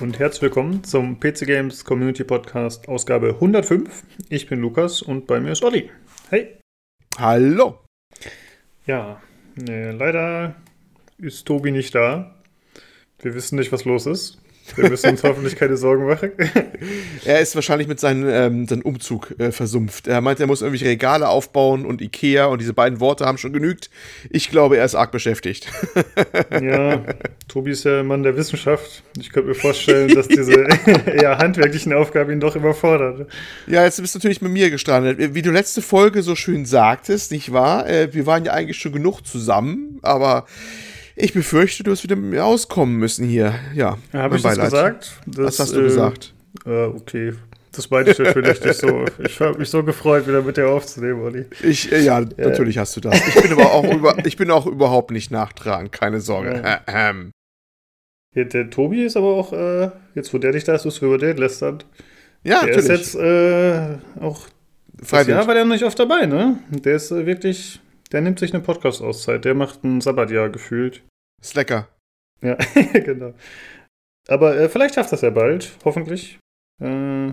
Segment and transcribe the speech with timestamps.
[0.00, 4.04] und herzlich willkommen zum PC Games Community Podcast Ausgabe 105.
[4.28, 5.90] Ich bin Lukas und bei mir ist Olli.
[6.28, 6.58] Hey.
[7.18, 7.78] Hallo.
[8.86, 9.22] Ja,
[9.54, 10.56] nee, leider
[11.18, 12.34] ist Tobi nicht da.
[13.20, 14.38] Wir wissen nicht, was los ist.
[14.74, 16.32] Wir müssen uns hoffentlich keine Sorgen machen.
[17.24, 20.06] er ist wahrscheinlich mit seinem, ähm, seinem Umzug äh, versumpft.
[20.06, 23.52] Er meint, er muss irgendwelche Regale aufbauen und Ikea und diese beiden Worte haben schon
[23.52, 23.90] genügt.
[24.30, 25.68] Ich glaube, er ist arg beschäftigt.
[26.60, 27.02] ja,
[27.48, 29.02] Tobi ist ja Mann der Wissenschaft.
[29.18, 30.66] Ich könnte mir vorstellen, dass diese
[31.06, 33.28] eher handwerklichen Aufgaben ihn doch überfordert.
[33.66, 35.34] Ja, jetzt bist du natürlich mit mir gestrandet.
[35.34, 37.88] Wie du letzte Folge so schön sagtest, nicht wahr?
[37.88, 40.46] Äh, wir waren ja eigentlich schon genug zusammen, aber
[41.16, 43.54] ich befürchte, du wirst wieder mit mir auskommen müssen hier.
[43.74, 43.98] Ja.
[44.12, 45.12] Habe ich das gesagt?
[45.26, 46.34] Das, Was hast du äh, gesagt?
[46.64, 47.32] Äh, okay.
[47.72, 49.04] Das meinte ich natürlich nicht so.
[49.18, 51.44] Ich habe mich so gefreut, wieder mit dir aufzunehmen, Olli.
[51.62, 53.16] Ich, äh, ja, ja, natürlich hast du das.
[53.28, 56.62] Ich bin aber auch, über, ich bin auch überhaupt nicht nachtragend, keine Sorge.
[56.64, 56.80] Ja.
[56.86, 57.32] Ähm.
[58.34, 61.18] Ja, der Tobi ist aber auch, äh, jetzt wo der dich da ist, du über
[61.18, 61.82] den lästern.
[62.44, 62.90] Ja, der natürlich.
[63.00, 64.46] ist jetzt äh, auch.
[65.10, 66.58] Ja, war der noch nicht oft dabei, ne?
[66.70, 67.80] Der ist äh, wirklich
[68.12, 69.44] der nimmt sich eine Podcast-Auszeit.
[69.44, 71.02] Der macht ein Sabbatjahr gefühlt.
[71.42, 71.88] Slacker.
[72.42, 72.54] Ja,
[72.92, 73.34] genau.
[74.28, 76.38] Aber äh, vielleicht schafft das ja bald, hoffentlich.
[76.82, 77.28] Äh,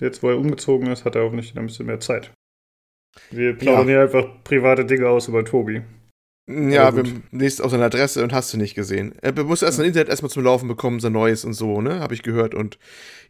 [0.00, 2.32] jetzt, wo er umgezogen ist, hat er hoffentlich ein bisschen mehr Zeit.
[3.30, 3.94] Wir plaudern ja.
[3.94, 5.82] hier einfach private Dinge aus über Tobi.
[6.48, 9.14] Ja, wir lesen aus seiner Adresse und hast du nicht gesehen.
[9.20, 9.82] Er muss erst ja.
[9.82, 12.00] sein Internet erstmal zum Laufen bekommen, sein Neues und so, ne?
[12.00, 12.54] Habe ich gehört.
[12.54, 12.78] Und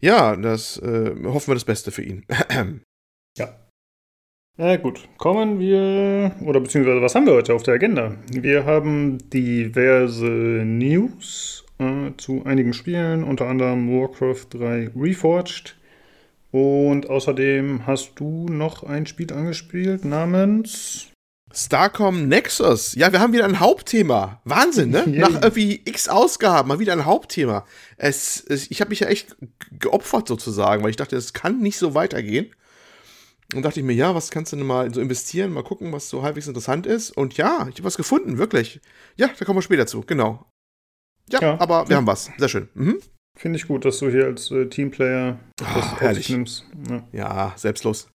[0.01, 2.25] ja, das äh, hoffen wir das Beste für ihn.
[3.37, 3.68] ja.
[4.61, 8.17] Na gut, kommen wir, oder beziehungsweise was haben wir heute auf der Agenda?
[8.29, 15.77] Wir haben diverse News äh, zu einigen Spielen, unter anderem Warcraft 3 Reforged.
[16.51, 21.07] Und außerdem hast du noch ein Spiel angespielt namens
[21.53, 22.97] Starcom Nexus.
[22.97, 24.41] Ja, wir haben wieder ein Hauptthema.
[24.43, 25.05] Wahnsinn, ne?
[25.07, 27.65] Nach irgendwie x Ausgaben mal wieder ein Hauptthema.
[27.97, 29.37] Es, es ich habe mich ja echt
[29.79, 32.51] geopfert sozusagen, weil ich dachte, es kann nicht so weitergehen.
[33.55, 36.11] Und dachte ich mir, ja, was kannst du denn mal so investieren, mal gucken, was
[36.11, 37.11] so halbwegs interessant ist.
[37.11, 38.81] Und ja, ich habe was gefunden, wirklich.
[39.17, 40.45] Ja, da kommen wir später zu, genau.
[41.31, 41.61] Ja, ja.
[41.61, 42.31] aber wir haben was.
[42.37, 42.69] Sehr schön.
[42.75, 43.01] Mhm.
[43.39, 46.29] Finde ich gut, dass du hier als äh, Teamplayer das oh, herrlich.
[46.29, 46.65] nimmst.
[46.91, 47.09] Ja.
[47.13, 48.11] ja, selbstlos.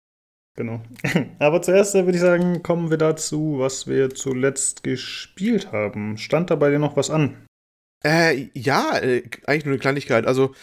[0.56, 0.82] Genau.
[1.40, 6.18] aber zuerst äh, würde ich sagen, kommen wir dazu, was wir zuletzt gespielt haben.
[6.18, 7.46] Stand da bei dir noch was an?
[8.04, 10.26] Äh, ja, äh, eigentlich nur eine Kleinigkeit.
[10.26, 10.54] Also,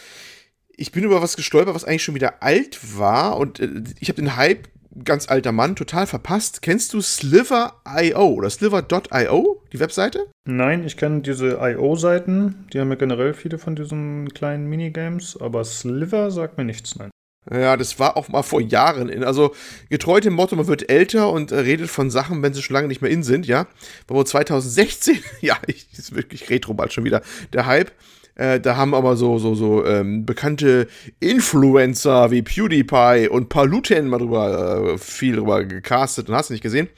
[0.76, 4.20] ich bin über was gestolpert, was eigentlich schon wieder alt war und äh, ich habe
[4.20, 4.68] den Hype
[5.04, 6.62] ganz alter Mann total verpasst.
[6.62, 10.26] Kennst du Sliver.io oder Sliver.io, die Webseite?
[10.46, 12.66] Nein, ich kenne diese IO-Seiten.
[12.72, 17.10] Die haben ja generell viele von diesen kleinen Minigames, aber Sliver sagt mir nichts, nein.
[17.52, 19.22] Ja, das war auch mal vor Jahren in.
[19.22, 19.54] Also
[19.88, 22.88] getreu dem Motto, man wird älter und äh, redet von Sachen, wenn sie schon lange
[22.88, 23.68] nicht mehr in sind, ja.
[24.08, 27.22] Wohl 2016, ja, ich, ist wirklich retro bald schon wieder,
[27.52, 27.92] der Hype.
[28.36, 30.86] Äh, da haben aber so, so, so ähm, bekannte
[31.20, 36.88] Influencer wie PewDiePie und Paluten mal drüber, äh, viel drüber gecastet und hast nicht gesehen.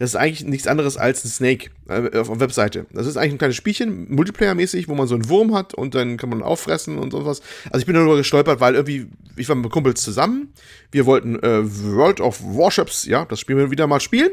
[0.00, 2.86] Das ist eigentlich nichts anderes als ein Snake äh, auf der Webseite.
[2.92, 6.16] Das ist eigentlich ein kleines Spielchen, Multiplayer-mäßig, wo man so einen Wurm hat und dann
[6.16, 7.42] kann man auffressen und sowas.
[7.70, 10.52] Also ich bin darüber gestolpert, weil irgendwie, ich war mit Kumpels zusammen,
[10.90, 14.30] wir wollten äh, World of Warships, ja, das Spiel wir wieder mal spielen.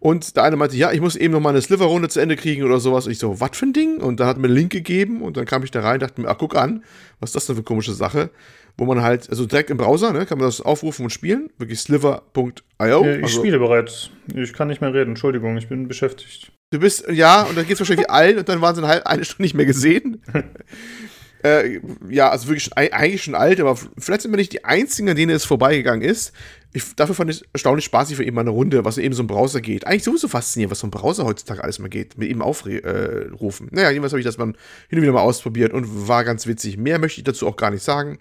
[0.00, 2.64] Und der eine meinte, ja, ich muss eben noch mal eine Sliver-Runde zu Ende kriegen
[2.64, 3.06] oder sowas.
[3.06, 3.98] Und ich so, was für ein Ding?
[3.98, 6.20] Und dann hat mir einen Link gegeben und dann kam ich da rein und dachte
[6.20, 6.84] mir, ach, guck an,
[7.20, 8.30] was ist das denn für eine komische Sache?
[8.76, 11.50] Wo man halt, also direkt im Browser, ne, kann man das aufrufen und spielen.
[11.58, 12.54] Wirklich sliver.io.
[12.80, 14.10] Ja, ich also, spiele bereits.
[14.34, 16.52] Ich kann nicht mehr reden, Entschuldigung, ich bin beschäftigt.
[16.70, 19.04] Du bist, ja, und dann geht es wahrscheinlich wie allen und dann waren sie eine,
[19.04, 20.22] eine Stunde nicht mehr gesehen.
[21.42, 25.16] Äh, ja, also wirklich eigentlich schon alt, aber vielleicht sind wir nicht die einzigen, an
[25.16, 26.32] denen es vorbeigegangen ist.
[26.72, 29.22] Ich, dafür fand ich es erstaunlich spaßig für eben mal eine Runde, was eben so
[29.22, 29.86] ein Browser geht.
[29.86, 33.68] Eigentlich sowieso faszinierend, was so ein Browser heutzutage alles mal geht, mit ihm aufrufen.
[33.68, 36.46] Äh, naja, jedenfalls habe ich das mal hin und wieder mal ausprobiert und war ganz
[36.46, 36.76] witzig.
[36.76, 38.18] Mehr möchte ich dazu auch gar nicht sagen.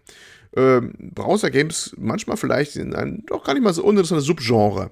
[0.55, 4.89] Ähm, Browser-Games manchmal vielleicht sind ein doch gar nicht mal so uninteressantes Subgenre.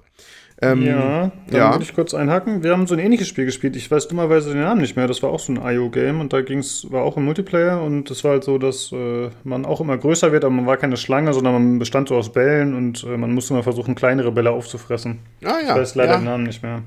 [0.60, 1.72] Ähm, ja, dann ja.
[1.72, 2.64] würde ich kurz einhaken.
[2.64, 3.76] Wir haben so ein ähnliches Spiel gespielt.
[3.76, 5.06] Ich weiß dummerweise den Namen nicht mehr.
[5.06, 8.24] Das war auch so ein IO-Game und da ging's, war auch im Multiplayer und es
[8.24, 11.32] war halt so, dass äh, man auch immer größer wird, aber man war keine Schlange,
[11.32, 15.20] sondern man bestand so aus Bällen und äh, man musste mal versuchen, kleinere Bälle aufzufressen.
[15.44, 15.70] Ah ja.
[15.70, 16.18] Ich weiß leider ja.
[16.18, 16.82] den Namen nicht mehr.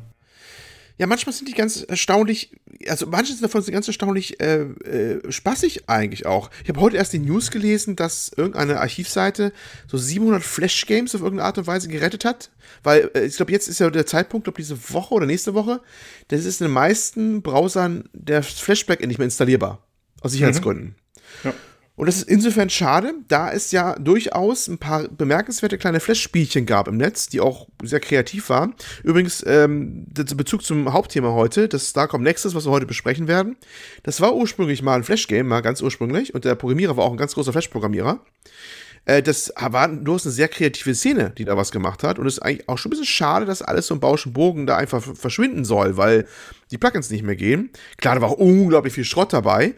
[1.01, 2.51] Ja, manchmal sind die ganz erstaunlich,
[2.87, 6.51] also manche davon sind ganz erstaunlich äh, äh, spaßig eigentlich auch.
[6.61, 9.51] Ich habe heute erst die News gelesen, dass irgendeine Archivseite
[9.87, 12.51] so 700 Flash-Games auf irgendeine Art und Weise gerettet hat.
[12.83, 15.81] Weil äh, ich glaube, jetzt ist ja der Zeitpunkt, glaube diese Woche oder nächste Woche,
[16.27, 19.83] das ist in den meisten Browsern der Flashback nicht mehr installierbar.
[20.21, 20.95] Aus Sicherheitsgründen.
[21.43, 21.49] Mhm.
[21.49, 21.53] Ja.
[22.01, 26.87] Und das ist insofern schade, da es ja durchaus ein paar bemerkenswerte kleine Flash-Spielchen gab
[26.87, 28.73] im Netz, die auch sehr kreativ waren.
[29.03, 33.55] Übrigens, ähm, Bezug zum Hauptthema heute, das Starcom Nexus, was wir heute besprechen werden,
[34.01, 36.33] das war ursprünglich mal ein Flash-Game, mal ganz ursprünglich.
[36.33, 38.19] Und der Programmierer war auch ein ganz großer Flash-Programmierer.
[39.05, 42.17] Äh, das war durchaus eine sehr kreative Szene, die da was gemacht hat.
[42.17, 44.65] Und es ist eigentlich auch schon ein bisschen schade, dass alles so im Bauschen Bogen
[44.65, 46.25] da einfach verschwinden soll, weil
[46.71, 47.69] die Plugins nicht mehr gehen.
[47.97, 49.75] Klar, da war auch unglaublich viel Schrott dabei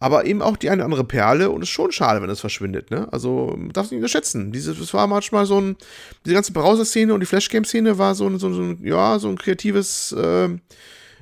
[0.00, 2.40] aber eben auch die eine oder andere Perle und es ist schon schade, wenn das
[2.40, 3.06] verschwindet, ne?
[3.12, 4.50] Also, darf es nicht unterschätzen.
[4.50, 5.76] Diese, das war manchmal so ein,
[6.24, 10.12] diese ganze Browser-Szene und die Flash-Game-Szene war so ein, so, so, ja, so ein kreatives,
[10.12, 10.48] äh,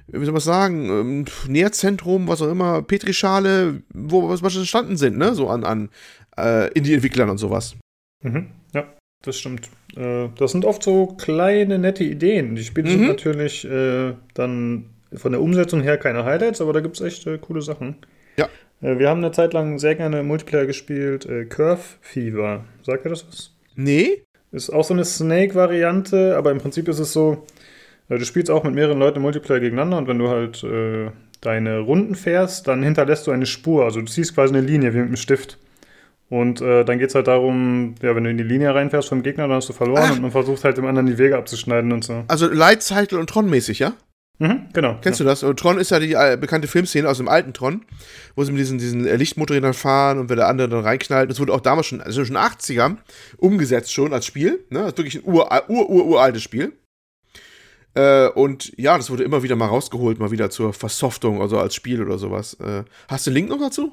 [0.07, 5.35] wie soll man sagen, ähm, Nährzentrum, was auch immer, Petrischale, wo was entstanden sind, ne?
[5.35, 5.91] So an, an
[6.39, 7.75] äh, Indie-Entwicklern und sowas.
[8.23, 8.85] Mhm, ja,
[9.25, 9.69] das stimmt.
[9.97, 12.55] Äh, das sind oft so kleine, nette Ideen.
[12.55, 12.93] Die Spiele mhm.
[12.93, 17.27] sind natürlich äh, dann von der Umsetzung her keine Highlights, aber da gibt es echt
[17.27, 17.97] äh, coole Sachen.
[18.37, 18.49] Ja.
[18.81, 21.27] Äh, wir haben eine Zeit lang sehr gerne Multiplayer gespielt.
[21.27, 22.65] Äh, Curve Fever.
[22.83, 23.51] Sagt ihr das was?
[23.75, 24.23] Nee.
[24.51, 27.45] Ist auch so eine Snake-Variante, aber im Prinzip ist es so,
[28.09, 31.11] äh, du spielst auch mit mehreren Leuten Multiplayer gegeneinander und wenn du halt äh,
[31.41, 33.85] deine Runden fährst, dann hinterlässt du eine Spur.
[33.85, 35.59] Also du ziehst quasi eine Linie wie mit einem Stift.
[36.31, 39.23] Und äh, dann geht es halt darum, ja, wenn du in die Linie reinfährst vom
[39.23, 40.17] Gegner, dann hast du verloren Ach.
[40.17, 42.25] und man versucht halt dem anderen die Wege abzuschneiden und so.
[42.29, 43.95] Also Light Cycle und Tron mäßig, ja?
[44.41, 44.99] Mhm, genau.
[45.03, 45.25] Kennst ja.
[45.25, 45.43] du das?
[45.43, 47.85] Und Tron ist ja die äh, bekannte Filmszene aus dem alten Tron,
[48.37, 51.29] wo sie mit diesen, diesen äh, Lichtmotorrädern fahren und wenn der andere dann reinknallt.
[51.29, 52.97] Das wurde auch damals schon, also schon 80er,
[53.37, 54.65] umgesetzt schon als Spiel.
[54.71, 54.81] Ne?
[54.81, 56.73] Das ist wirklich ein ur, ur, ur, uraltes Spiel.
[57.95, 61.75] Äh, und ja, das wurde immer wieder mal rausgeholt, mal wieder zur Versoftung, also als
[61.75, 62.55] Spiel oder sowas.
[62.61, 63.93] Äh, hast du einen Link noch dazu?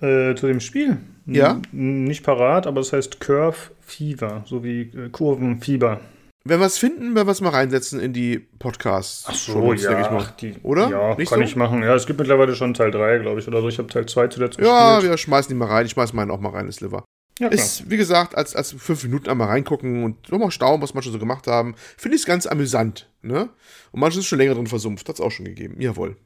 [0.00, 0.98] Äh, zu dem Spiel?
[1.26, 1.60] Ja.
[1.72, 6.00] N nicht parat, aber es das heißt Curve Fever, so wie äh, Kurvenfieber.
[6.48, 9.24] Wenn wir es finden, werden wir es mal reinsetzen in die Podcasts.
[9.26, 10.00] Ach so, Schon, ja.
[10.00, 10.32] Ich mal.
[10.40, 10.88] Die, oder?
[10.88, 11.44] Ja, Nicht kann so?
[11.44, 11.82] ich machen.
[11.82, 13.68] Ja, es gibt mittlerweile schon Teil 3, glaube ich, oder so.
[13.68, 14.76] Ich habe Teil 2 zuletzt gespielt.
[14.76, 15.86] Ja, wir schmeißen die mal rein.
[15.86, 17.04] Ich schmeiß meinen auch mal rein, das Liver.
[17.38, 21.10] Ja, ist, wie gesagt, als, als fünf Minuten einmal reingucken und nochmal staunen, was manche
[21.10, 23.10] so gemacht haben, finde ich es ganz amüsant.
[23.22, 23.50] Ne?
[23.92, 25.08] Und manches ist schon länger drin versumpft.
[25.08, 25.80] Hat es auch schon gegeben.
[25.80, 26.16] Jawohl.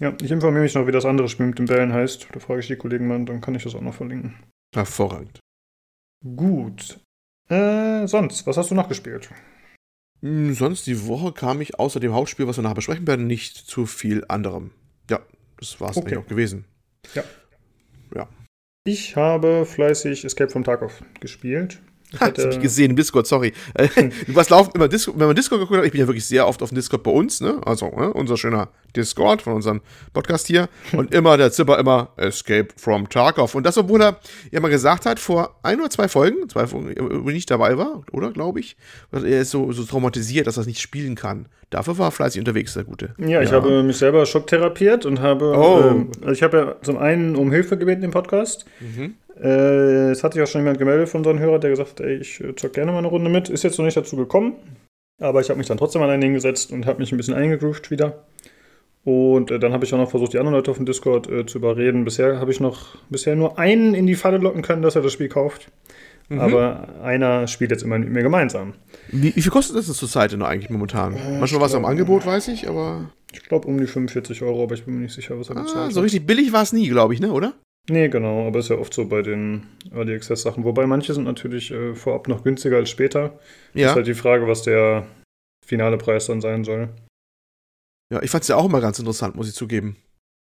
[0.00, 2.28] Ja, ich informiere mich noch, wie das andere Spiel mit den Bällen heißt.
[2.32, 4.34] Da frage ich die Kollegen mal, dann kann ich das auch noch verlinken.
[4.74, 5.38] Hervorragend.
[6.24, 7.00] Gut.
[7.48, 9.30] Äh, sonst, was hast du noch gespielt?
[10.22, 13.56] Hm, sonst die Woche kam ich außer dem Hauptspiel, was wir nachher besprechen werden, nicht
[13.56, 14.70] zu viel anderem.
[15.08, 15.20] Ja,
[15.58, 16.08] das war es okay.
[16.08, 16.64] eigentlich auch gewesen.
[17.14, 17.24] Ja.
[18.14, 18.28] Ja.
[18.84, 21.80] Ich habe fleißig Escape from Tarkov gespielt.
[22.12, 23.52] Ich ha, das habe ich gesehen im Discord, sorry.
[24.28, 26.62] Was laufen immer Discord, wenn man Discord geguckt hat, ich bin ja wirklich sehr oft
[26.62, 27.60] auf dem Discord bei uns, ne?
[27.64, 28.12] Also, ne?
[28.12, 29.80] unser schöner Discord von unserem
[30.12, 30.68] Podcast hier.
[30.92, 33.54] Und immer der Zipper immer Escape from Tarkov.
[33.54, 34.18] Und das, obwohl er
[34.50, 37.78] ja mal gesagt hat, vor ein oder zwei Folgen, zwei Folgen, wo ich nicht dabei
[37.78, 38.76] war, oder glaube ich,
[39.12, 41.46] er ist so, so traumatisiert, dass er es nicht spielen kann.
[41.70, 43.14] Dafür war er fleißig unterwegs, der Gute.
[43.18, 43.56] Ja, ich ja.
[43.56, 45.88] habe mich selber schocktherapiert und habe, oh.
[45.88, 48.64] ähm, also ich habe ja zum einen um Hilfe gebeten im Podcast.
[48.80, 49.14] Mhm.
[49.42, 52.16] Äh, es hat sich auch schon jemand gemeldet von unseren Hörern, der gesagt hat, ey,
[52.16, 53.48] ich äh, zock gerne mal eine Runde mit.
[53.48, 54.54] Ist jetzt noch nicht dazu gekommen,
[55.18, 58.24] aber ich habe mich dann trotzdem alleine hingesetzt und habe mich ein bisschen eingegroovt wieder.
[59.02, 61.46] Und äh, dann habe ich auch noch versucht, die anderen Leute auf dem Discord äh,
[61.46, 62.04] zu überreden.
[62.04, 65.12] Bisher habe ich noch bisher nur einen in die Falle locken können, dass er das
[65.12, 65.68] Spiel kauft.
[66.28, 66.38] Mhm.
[66.38, 68.74] Aber einer spielt jetzt immer mit mir gemeinsam.
[69.08, 71.16] Wie, wie viel kostet das zur Zeit denn eigentlich momentan?
[71.16, 73.10] Äh, Manchmal was am Angebot, weiß ich, aber.
[73.32, 75.62] Ich glaube um die 45 Euro, aber ich bin mir nicht sicher, was er ah,
[75.62, 75.92] bezahlt.
[75.92, 77.54] So richtig billig war es nie, glaube ich, ne, oder?
[77.90, 80.62] Nee, genau, aber ist ja oft so bei den Early Access Sachen.
[80.62, 83.40] Wobei manche sind natürlich äh, vorab noch günstiger als später.
[83.74, 83.88] Ja.
[83.88, 85.08] Ist halt die Frage, was der
[85.66, 86.88] finale Preis dann sein soll.
[88.12, 89.96] Ja, ich fand es ja auch immer ganz interessant, muss ich zugeben.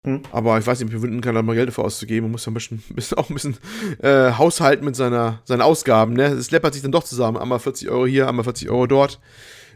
[0.06, 0.22] Hm.
[0.32, 2.24] Aber ich weiß nicht, wir kann da mal Geld dafür auszugeben.
[2.24, 3.58] Man muss ja ein bisschen, bisschen auch ein bisschen
[4.02, 6.14] äh, haushalten mit seiner, seinen Ausgaben.
[6.14, 6.28] Ne?
[6.28, 7.36] Es läppert sich dann doch zusammen.
[7.36, 9.20] Einmal 40 Euro hier, einmal 40 Euro dort.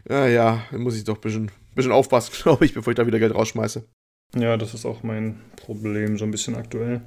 [0.09, 3.19] Ja, ja, muss ich doch ein bisschen, bisschen aufpassen, glaube ich, bevor ich da wieder
[3.19, 3.83] Geld rausschmeiße.
[4.35, 7.01] Ja, das ist auch mein Problem so ein bisschen aktuell.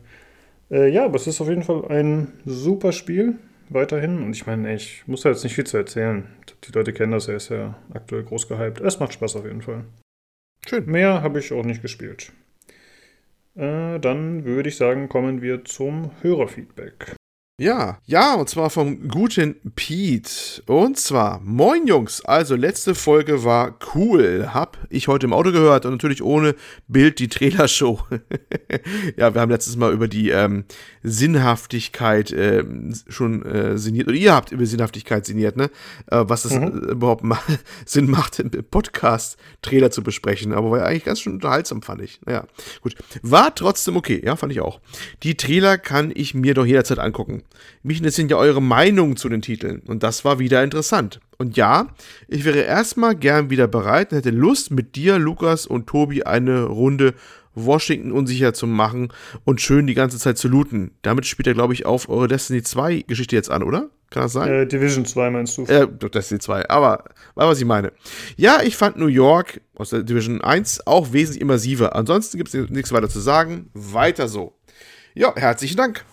[0.71, 4.23] Äh, ja, aber es ist auf jeden Fall ein super Spiel weiterhin.
[4.23, 6.27] Und ich meine, ich muss da jetzt nicht viel zu erzählen.
[6.65, 8.81] Die Leute kennen das, er ist ja aktuell groß gehypt.
[8.81, 9.85] Es macht Spaß auf jeden Fall.
[10.67, 10.87] Schön.
[10.87, 12.33] Mehr habe ich auch nicht gespielt.
[13.55, 17.17] Äh, dann würde ich sagen, kommen wir zum Hörerfeedback.
[17.57, 20.61] Ja, ja, und zwar vom guten Pete.
[20.67, 24.49] Und zwar, moin Jungs, also letzte Folge war cool.
[24.53, 26.57] Hab ich heute im Auto gehört und natürlich ohne
[26.89, 28.01] Bild die Trailershow.
[29.17, 30.65] ja, wir haben letztes Mal über die ähm,
[31.05, 32.65] Sinnhaftigkeit äh,
[33.07, 35.71] schon äh, sinniert, oder ihr habt über Sinnhaftigkeit sinniert, ne?
[36.11, 36.73] Äh, was es mhm.
[36.73, 37.39] überhaupt ma
[37.87, 40.53] Sinn macht, im Podcast Trailer zu besprechen.
[40.53, 42.21] Aber war ja eigentlich ganz schön unterhaltsam, fand ich.
[42.27, 42.49] Naja,
[42.81, 42.97] gut.
[43.23, 44.81] War trotzdem okay, ja, fand ich auch.
[45.23, 47.44] Die Trailer kann ich mir doch jederzeit angucken.
[47.83, 49.81] Mich interessieren ja eure Meinungen zu den Titeln.
[49.87, 51.21] Und das war wieder interessant.
[51.39, 51.89] Und ja,
[52.29, 56.65] ich wäre erstmal gern wieder bereit und hätte Lust, mit dir, Lukas und Tobi eine
[56.65, 57.15] Runde
[57.55, 59.13] Washington unsicher zu machen
[59.45, 60.93] und schön die ganze Zeit zu looten.
[61.03, 63.91] Damit spielt er, glaube ich, auf eure Destiny 2 Geschichte jetzt an, oder?
[64.11, 64.49] Kann das sein?
[64.49, 65.65] Äh, Division 2 meinst du?
[65.65, 67.93] Äh, Destiny 2, aber war was ich meine.
[68.37, 71.95] Ja, ich fand New York aus der Division 1 auch wesentlich immersiver.
[71.95, 73.71] Ansonsten gibt es nichts weiter zu sagen.
[73.75, 74.55] Weiter so.
[75.15, 76.05] Ja, herzlichen Dank.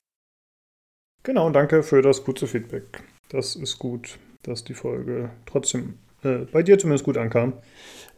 [1.23, 3.03] Genau, danke für das gute Feedback.
[3.29, 7.53] Das ist gut, dass die Folge trotzdem äh, bei dir zumindest gut ankam.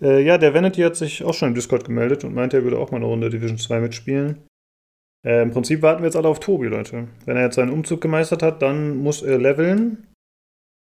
[0.01, 2.79] Äh, ja, der Vanity hat sich auch schon im Discord gemeldet und meinte, er würde
[2.79, 4.43] auch mal eine Runde Division 2 mitspielen.
[5.25, 7.07] Äh, Im Prinzip warten wir jetzt alle auf Tobi, Leute.
[7.25, 10.07] Wenn er jetzt seinen Umzug gemeistert hat, dann muss er leveln.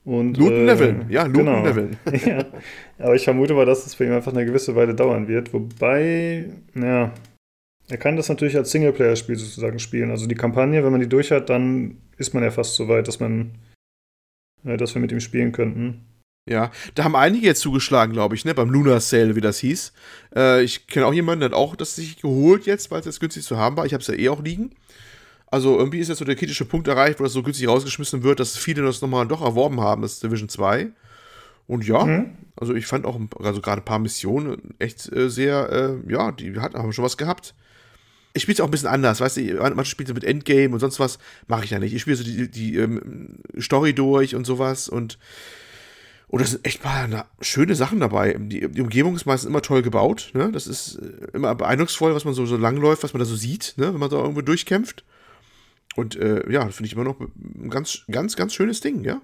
[0.04, 1.64] Und, looten äh, leveln, ja, looten genau.
[1.64, 1.98] leveln.
[2.26, 2.46] ja,
[3.00, 5.52] aber ich vermute mal, dass das für ihn einfach eine gewisse Weile dauern wird.
[5.52, 6.46] Wobei,
[6.76, 7.12] ja,
[7.88, 10.12] er kann das natürlich als Singleplayer-Spiel sozusagen spielen.
[10.12, 13.08] Also die Kampagne, wenn man die durch hat, dann ist man ja fast so weit,
[13.08, 13.51] dass man,
[14.63, 16.06] äh, dass wir mit ihm spielen könnten.
[16.48, 19.94] Ja, da haben einige jetzt zugeschlagen, glaube ich, ne, beim Lunar Sale, wie das hieß.
[20.36, 23.20] Äh, ich kenne auch jemanden, der hat auch das sich geholt jetzt, weil es jetzt
[23.20, 23.86] günstig zu haben war.
[23.86, 24.72] Ich habe es ja eh auch liegen.
[25.48, 28.39] Also irgendwie ist jetzt so der kritische Punkt erreicht, wo das so günstig rausgeschmissen wird,
[28.39, 30.89] dass viele das nochmal doch erworben haben, das Division 2.
[31.68, 32.32] Und ja, mhm.
[32.56, 36.60] also ich fand auch also gerade ein paar Missionen echt äh, sehr, äh, ja, die
[36.60, 37.56] hat, haben schon was gehabt.
[38.36, 41.00] Ich spiele es auch ein bisschen anders, weißt du, man spielt mit Endgame und sonst
[41.00, 41.94] was, mache ich ja nicht.
[41.94, 45.18] Ich spiele so die, die ähm, Story durch und sowas und
[46.27, 48.34] und da sind echt mal na, schöne Sachen dabei.
[48.38, 50.32] Die, die, Umgebung ist meistens immer toll gebaut.
[50.34, 50.51] Ne?
[50.51, 53.75] Das ist äh, immer beeindrucksvoll, was man so, so langläuft, was man da so sieht,
[53.77, 53.94] ne?
[53.94, 55.06] wenn man da irgendwo durchkämpft.
[55.96, 59.22] Und äh, ja, finde ich immer noch ein ganz, ganz, ganz schönes Ding, ja.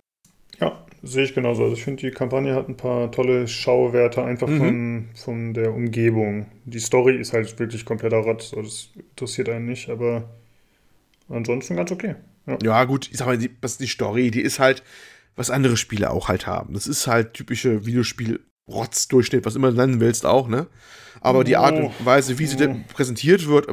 [0.62, 1.64] Ja, sehe ich genauso.
[1.64, 4.60] Also ich finde, die Kampagne hat ein paar tolle Schauwerte einfach mhm.
[4.60, 6.46] von, von der Umgebung.
[6.66, 8.54] Die Story ist halt wirklich kompletter Rotz.
[8.54, 10.30] Also das interessiert einen nicht, aber
[11.28, 12.16] ansonsten ganz okay.
[12.46, 14.84] Ja, ja gut, ich sag mal, die, was die Story, die ist halt,
[15.36, 16.74] was andere Spiele auch halt haben.
[16.74, 20.68] Das ist halt typische Videospiel-Rotz-Durchschnitt, was immer du nennen willst auch, ne?
[21.22, 22.76] Aber die Art und Weise, wie sie oh.
[22.94, 23.68] präsentiert wird,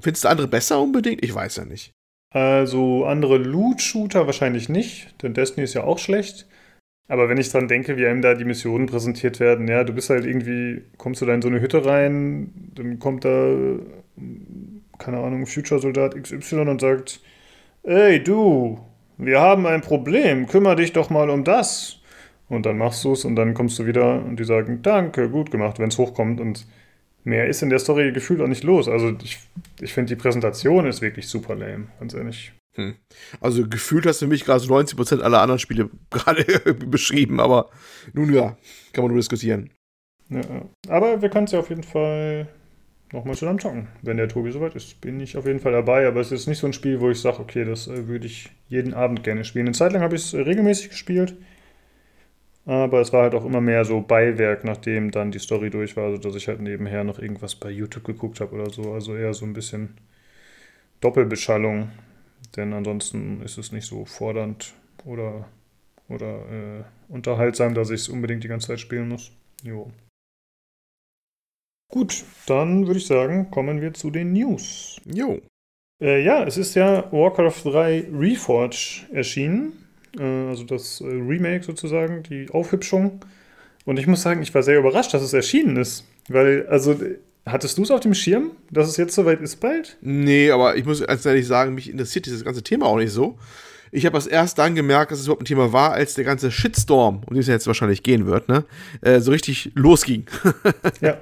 [0.00, 1.24] findest du andere besser unbedingt?
[1.24, 1.92] Ich weiß ja nicht.
[2.30, 6.46] Also andere Loot-Shooter wahrscheinlich nicht, denn Destiny ist ja auch schlecht.
[7.08, 10.10] Aber wenn ich dran denke, wie einem da die Missionen präsentiert werden, ja, du bist
[10.10, 13.56] halt irgendwie, kommst du da in so eine Hütte rein, dann kommt da,
[14.98, 17.20] keine Ahnung, Future-Soldat XY und sagt,
[17.82, 18.78] ey du,
[19.18, 22.00] wir haben ein Problem, kümmere dich doch mal um das.
[22.48, 25.50] Und dann machst du es und dann kommst du wieder und die sagen, danke, gut
[25.50, 26.40] gemacht, wenn es hochkommt.
[26.40, 26.66] Und
[27.24, 28.88] mehr ist in der Story gefühlt auch nicht los.
[28.88, 29.38] Also ich,
[29.80, 32.52] ich finde, die Präsentation ist wirklich super lame, ganz ehrlich.
[32.76, 32.94] Hm.
[33.40, 37.70] Also gefühlt hast du mich gerade so 90% aller anderen Spiele gerade beschrieben, aber
[38.12, 38.56] nun ja,
[38.92, 39.70] kann man nur diskutieren.
[40.28, 40.42] Ja,
[40.88, 42.48] aber wir können es ja auf jeden Fall
[43.12, 43.88] nochmal zusammen zocken.
[44.02, 46.06] Wenn der Tobi soweit ist, bin ich auf jeden Fall dabei.
[46.06, 48.50] Aber es ist nicht so ein Spiel, wo ich sage, okay, das äh, würde ich
[48.68, 49.66] jeden Abend gerne spielen.
[49.66, 51.36] Eine Zeit lang habe ich es äh, regelmäßig gespielt.
[52.70, 56.04] Aber es war halt auch immer mehr so Beiwerk, nachdem dann die Story durch war,
[56.04, 58.92] also dass ich halt nebenher noch irgendwas bei YouTube geguckt habe oder so.
[58.92, 59.96] Also eher so ein bisschen
[61.00, 61.90] Doppelbeschallung.
[62.56, 64.72] Denn ansonsten ist es nicht so fordernd
[65.04, 65.48] oder,
[66.08, 66.48] oder
[66.78, 69.32] äh, unterhaltsam, dass ich es unbedingt die ganze Zeit spielen muss.
[69.64, 69.90] Jo.
[71.90, 75.00] Gut, dann würde ich sagen, kommen wir zu den News.
[75.12, 75.40] Jo.
[76.00, 79.89] Äh, ja, es ist ja Warcraft 3 Reforge erschienen.
[80.18, 83.24] Äh, also das äh, Remake sozusagen, die Aufhübschung.
[83.84, 86.04] Und ich muss sagen, ich war sehr überrascht, dass es erschienen ist.
[86.28, 86.96] Weil, also,
[87.46, 89.96] hattest du es auf dem Schirm, dass es jetzt soweit ist bald?
[90.00, 93.38] Nee, aber ich muss ganz ehrlich sagen, mich interessiert dieses ganze Thema auch nicht so.
[93.92, 96.52] Ich habe es erst dann gemerkt, dass es überhaupt ein Thema war, als der ganze
[96.52, 98.64] Shitstorm, um den es ja jetzt wahrscheinlich gehen wird, ne,
[99.00, 100.26] äh, so richtig losging.
[101.00, 101.18] ja.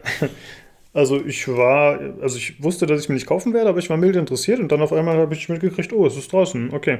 [0.93, 3.97] Also ich war, also ich wusste, dass ich mir nicht kaufen werde, aber ich war
[3.97, 6.99] mild interessiert und dann auf einmal habe ich mitgekriegt, oh, es ist draußen, okay.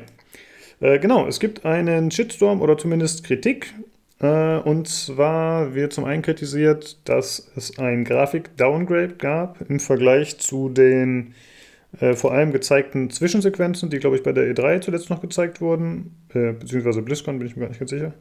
[0.81, 3.75] Äh, genau, es gibt einen Shitstorm oder zumindest Kritik.
[4.21, 10.69] Äh, und zwar wird zum einen kritisiert, dass es ein Grafik-Downgrade gab im Vergleich zu
[10.69, 11.35] den
[12.01, 16.15] äh, vor allem gezeigten Zwischensequenzen, die, glaube ich, bei der E3 zuletzt noch gezeigt wurden,
[16.35, 18.13] äh, beziehungsweise BlizzCon, bin ich mir gar nicht ganz sicher.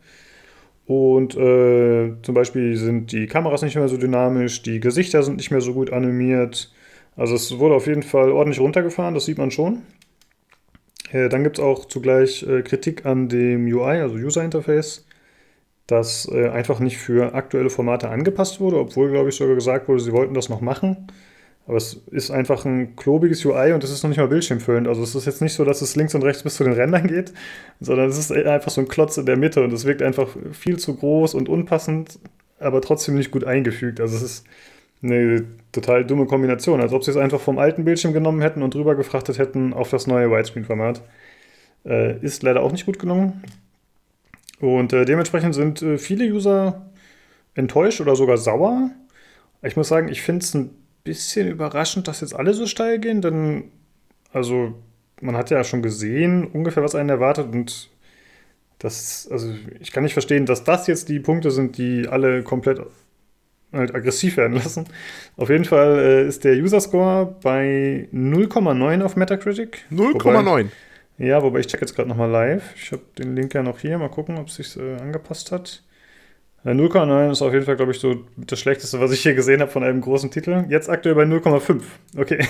[0.86, 5.52] Und äh, zum Beispiel sind die Kameras nicht mehr so dynamisch, die Gesichter sind nicht
[5.52, 6.72] mehr so gut animiert.
[7.18, 9.82] Also es wurde auf jeden Fall ordentlich runtergefahren, das sieht man schon.
[11.12, 15.06] Äh, dann gibt es auch zugleich äh, Kritik an dem UI, also User Interface,
[15.88, 20.02] das äh, einfach nicht für aktuelle Formate angepasst wurde, obwohl, glaube ich, sogar gesagt wurde,
[20.02, 21.08] sie wollten das noch machen.
[21.66, 24.88] Aber es ist einfach ein klobiges UI und es ist noch nicht mal bildschirmfüllend.
[24.88, 27.08] Also es ist jetzt nicht so, dass es links und rechts bis zu den Rändern
[27.08, 27.34] geht,
[27.82, 30.80] sondern es ist einfach so ein Klotz in der Mitte und es wirkt einfach viel
[30.80, 32.20] zu groß und unpassend,
[32.60, 34.00] aber trotzdem nicht gut eingefügt.
[34.00, 34.46] Also es ist
[35.02, 38.76] eine total dumme Kombination, als ob sie es einfach vom alten Bildschirm genommen hätten und
[38.76, 41.02] rüber gefrachtet hätten auf das neue Widescreen-Format.
[41.86, 43.44] Äh, ist leider auch nicht gut gelungen.
[44.60, 46.90] Und äh, dementsprechend sind äh, viele User
[47.54, 48.90] enttäuscht oder sogar sauer.
[49.62, 50.72] Ich muss sagen, ich finde es ein
[51.04, 53.66] bisschen überraschend, dass jetzt alle so steil gehen, denn
[54.34, 54.74] also
[55.22, 57.90] man hat ja schon gesehen, ungefähr was einen erwartet und
[58.80, 62.80] das, also ich kann nicht verstehen, dass das jetzt die Punkte sind, die alle komplett
[63.72, 64.86] halt aggressiv werden lassen.
[65.36, 69.86] Auf jeden Fall äh, ist der User Score bei 0,9 auf Metacritic.
[69.92, 70.68] 0,9?
[71.18, 72.64] Ja, wobei ich check jetzt gerade nochmal live.
[72.76, 73.98] Ich habe den Link ja noch hier.
[73.98, 75.84] Mal gucken, ob es sich äh, angepasst hat.
[76.64, 79.72] 0,9 ist auf jeden Fall, glaube ich, so das Schlechteste, was ich hier gesehen habe
[79.72, 80.66] von einem großen Titel.
[80.70, 81.82] Jetzt aktuell bei 0,5.
[82.18, 82.46] Okay.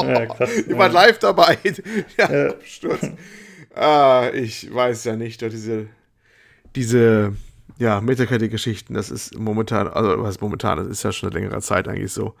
[0.06, 0.50] ja, krass.
[0.66, 1.00] Jemand ja.
[1.00, 1.56] live dabei.
[2.18, 2.54] ja, ja.
[2.62, 3.00] Sturz.
[3.74, 5.86] Ah, ich weiß ja nicht, diese,
[6.74, 7.32] diese
[7.78, 11.88] ja, Metacritic-Geschichten, das ist momentan, also was momentan, das ist ja schon eine längere Zeit
[11.88, 12.34] eigentlich so.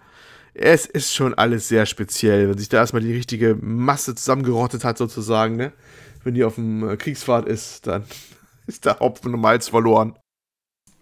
[0.52, 4.98] Es ist schon alles sehr speziell, wenn sich da erstmal die richtige Masse zusammengerottet hat,
[4.98, 5.72] sozusagen, ne?
[6.24, 8.04] Wenn die auf dem äh, Kriegsfahrt ist, dann
[8.66, 10.16] ist der Hopfen und Malz verloren.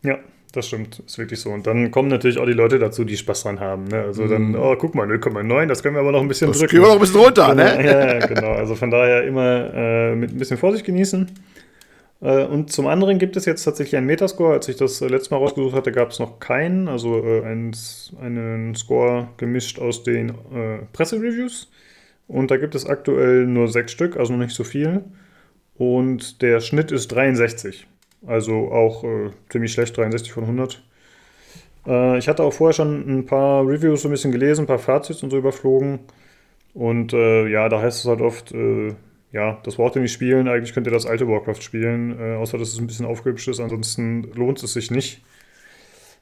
[0.02, 0.19] Ja,
[0.52, 1.50] das stimmt, ist wirklich so.
[1.50, 3.85] Und dann kommen natürlich auch die Leute dazu, die Spaß dran haben.
[3.85, 4.02] Ne?
[4.02, 4.28] Also mm.
[4.28, 4.55] dann, mhm.
[4.57, 6.76] oh, guck mal, 0,9, das können wir aber noch ein bisschen das drücken.
[6.76, 7.87] Das wir noch ein bisschen runter, ne?
[8.21, 8.52] Ja, genau.
[8.52, 11.31] Also von daher immer äh, mit ein bisschen Vorsicht genießen.
[12.20, 14.54] Äh, und zum anderen gibt es jetzt tatsächlich einen Metascore.
[14.54, 16.88] Als ich das letzte Mal rausgesucht hatte, gab es noch keinen.
[16.88, 21.70] Also äh, einen, Score gemischt aus den äh, Pressereviews.
[22.28, 25.04] Und da gibt es aktuell nur sechs Stück, also noch nicht so viel.
[25.76, 27.87] Und der Schnitt ist 63.
[28.26, 30.82] Also auch äh, ziemlich schlecht, 63 von 100.
[31.87, 34.78] Äh, ich hatte auch vorher schon ein paar Reviews so ein bisschen gelesen, ein paar
[34.78, 36.00] Fazits und so überflogen.
[36.75, 38.94] Und äh, ja, da heißt es halt oft, äh,
[39.33, 40.49] ja, das braucht ihr nicht spielen.
[40.49, 43.61] Eigentlich könnt ihr das alte Warcraft spielen, äh, außer dass es ein bisschen aufgehübscht ist.
[43.61, 45.23] Ansonsten lohnt es sich nicht.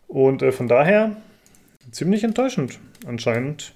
[0.09, 1.17] Und äh, von daher
[1.91, 3.75] ziemlich enttäuschend anscheinend.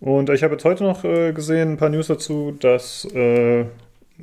[0.00, 3.06] Und ich habe jetzt heute noch gesehen, ein paar News dazu, dass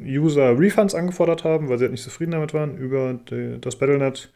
[0.05, 4.31] User Refunds angefordert haben, weil sie halt nicht zufrieden damit waren über die, das Battlenet,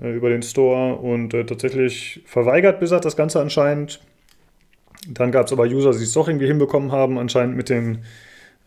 [0.00, 4.00] äh, über den Store und äh, tatsächlich verweigert Blizzard das Ganze anscheinend.
[5.08, 8.04] Dann gab es aber User, die es doch irgendwie hinbekommen haben, anscheinend mit den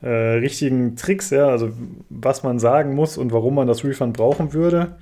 [0.01, 1.71] äh, richtigen Tricks, ja, also
[2.09, 4.97] was man sagen muss und warum man das Refund brauchen würde.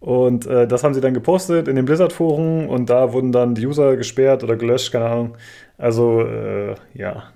[0.00, 3.66] Und äh, das haben sie dann gepostet in den Blizzard-Foren und da wurden dann die
[3.66, 5.36] User gesperrt oder gelöscht, keine Ahnung.
[5.78, 7.30] Also, äh, ja,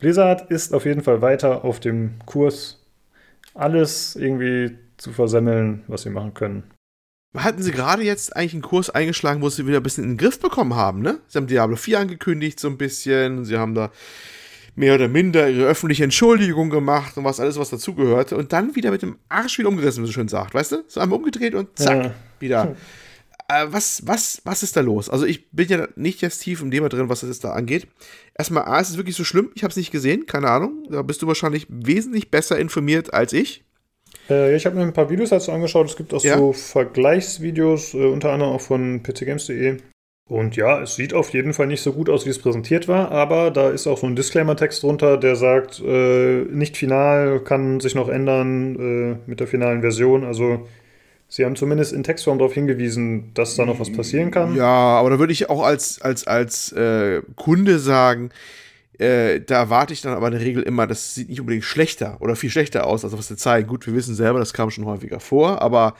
[0.00, 2.84] Blizzard ist auf jeden Fall weiter auf dem Kurs,
[3.54, 6.64] alles irgendwie zu versemmeln, was sie machen können.
[7.36, 10.18] Hatten sie gerade jetzt eigentlich einen Kurs eingeschlagen, wo sie wieder ein bisschen in den
[10.18, 11.20] Griff bekommen haben, ne?
[11.28, 13.92] Sie haben Diablo 4 angekündigt so ein bisschen, sie haben da
[14.74, 18.90] mehr oder minder ihre öffentliche Entschuldigung gemacht und was alles, was dazugehörte und dann wieder
[18.90, 20.84] mit dem Arsch wieder umgerissen, wie man schön sagt, weißt du?
[20.86, 22.14] So einmal umgedreht und zack, ja.
[22.38, 22.76] wieder.
[23.48, 25.10] Äh, was, was, was ist da los?
[25.10, 27.88] Also ich bin ja nicht jetzt tief im Thema drin, was das da angeht.
[28.38, 29.50] Erstmal, A, ist es wirklich so schlimm?
[29.54, 30.84] Ich habe es nicht gesehen, keine Ahnung.
[30.88, 33.64] Da bist du wahrscheinlich wesentlich besser informiert als ich.
[34.28, 35.88] Äh, ich habe mir ein paar Videos dazu angeschaut.
[35.88, 36.38] Es gibt auch ja?
[36.38, 39.78] so Vergleichsvideos, äh, unter anderem auch von pcgames.de.
[40.30, 43.10] Und ja, es sieht auf jeden Fall nicht so gut aus, wie es präsentiert war,
[43.10, 47.96] aber da ist auch so ein Disclaimer-Text drunter, der sagt, äh, nicht final, kann sich
[47.96, 50.22] noch ändern äh, mit der finalen Version.
[50.22, 50.68] Also
[51.26, 54.54] Sie haben zumindest in Textform darauf hingewiesen, dass da noch was passieren kann.
[54.54, 58.30] Ja, aber da würde ich auch als, als, als äh, Kunde sagen,
[58.98, 62.18] äh, da erwarte ich dann aber in der Regel immer, das sieht nicht unbedingt schlechter
[62.20, 63.66] oder viel schlechter aus, als was sie zeigen.
[63.66, 65.94] Gut, wir wissen selber, das kam schon häufiger vor, aber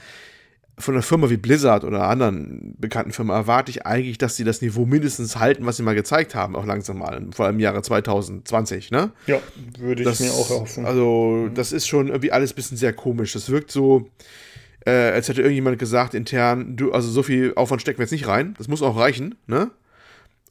[0.81, 4.61] von einer Firma wie Blizzard oder anderen bekannten Firmen erwarte ich eigentlich, dass sie das
[4.61, 7.81] Niveau mindestens halten, was sie mal gezeigt haben, auch langsam mal, vor allem im Jahre
[7.81, 9.11] 2020, ne?
[9.27, 9.39] Ja,
[9.79, 10.85] würde ich das, mir auch erhoffen.
[10.85, 13.33] Also, das ist schon irgendwie alles ein bisschen sehr komisch.
[13.33, 14.09] Das wirkt so,
[14.85, 18.27] äh, als hätte irgendjemand gesagt intern, du, also so viel Aufwand stecken wir jetzt nicht
[18.27, 19.71] rein, das muss auch reichen, ne?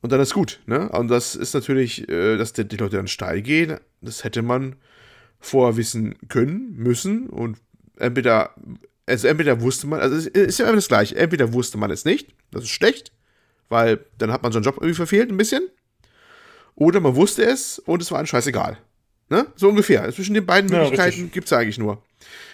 [0.03, 0.89] Und dann ist gut, ne?
[0.91, 4.77] Und das ist natürlich, äh, dass die, die Leute dann steil gehen, das hätte man
[5.41, 7.59] vorher wissen können, müssen und
[7.99, 8.55] entweder,
[9.11, 12.05] also entweder wusste man, also es ist ja immer das Gleiche, entweder wusste man es
[12.05, 13.13] nicht, das ist schlecht,
[13.69, 15.69] weil dann hat man seinen Job irgendwie verfehlt ein bisschen,
[16.75, 18.79] oder man wusste es und es war ein scheißegal.
[19.31, 19.47] Ne?
[19.55, 20.11] So ungefähr.
[20.13, 22.03] Zwischen den beiden Möglichkeiten ja, gibt es eigentlich nur.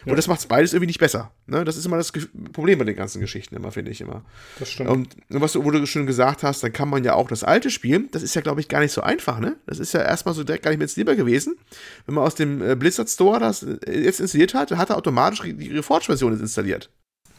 [0.04, 0.12] Ja.
[0.12, 1.32] Und das macht beides irgendwie nicht besser.
[1.46, 1.64] Ne?
[1.64, 2.12] Das ist immer das
[2.52, 4.22] Problem bei den ganzen Geschichten, immer, finde ich immer.
[4.58, 4.90] Das stimmt.
[4.90, 7.70] Und was du, wo du schon gesagt hast, dann kann man ja auch das alte
[7.70, 8.08] spielen.
[8.12, 9.56] Das ist ja, glaube ich, gar nicht so einfach, ne?
[9.66, 11.56] Das ist ja erstmal so direkt gar nicht mehr ins Lieber gewesen.
[12.04, 14.98] Wenn man aus dem äh, Blizzard Store das äh, jetzt installiert hat, dann hat er
[14.98, 16.90] automatisch die Reforged-Version installiert.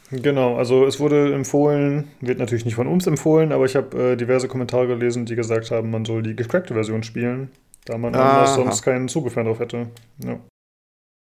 [0.09, 4.15] Genau, also es wurde empfohlen, wird natürlich nicht von uns empfohlen, aber ich habe äh,
[4.15, 7.49] diverse Kommentare gelesen, die gesagt haben, man soll die gecrackte Version spielen.
[7.87, 9.87] Da man anders sonst keinen Zugriff mehr drauf hätte.
[10.23, 10.39] Ja.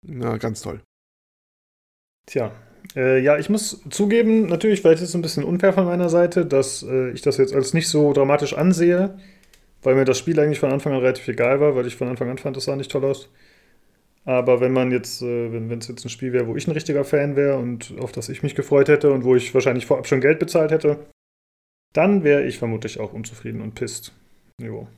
[0.07, 0.81] Na, ganz toll.
[2.27, 2.53] Tja,
[2.97, 6.47] äh, ja, ich muss zugeben, natürlich, vielleicht ist es ein bisschen unfair von meiner Seite,
[6.47, 9.19] dass äh, ich das jetzt als nicht so dramatisch ansehe,
[9.83, 12.31] weil mir das Spiel eigentlich von Anfang an relativ egal war, weil ich von Anfang
[12.31, 13.29] an fand, das sah nicht toll aus.
[14.25, 17.05] Aber wenn man jetzt, äh, wenn es jetzt ein Spiel wäre, wo ich ein richtiger
[17.05, 20.23] Fan wäre und auf das ich mich gefreut hätte und wo ich wahrscheinlich vorab schon
[20.23, 21.05] Geld bezahlt hätte,
[21.93, 24.13] dann wäre ich vermutlich auch unzufrieden und pisst.
[24.59, 24.89] Jo.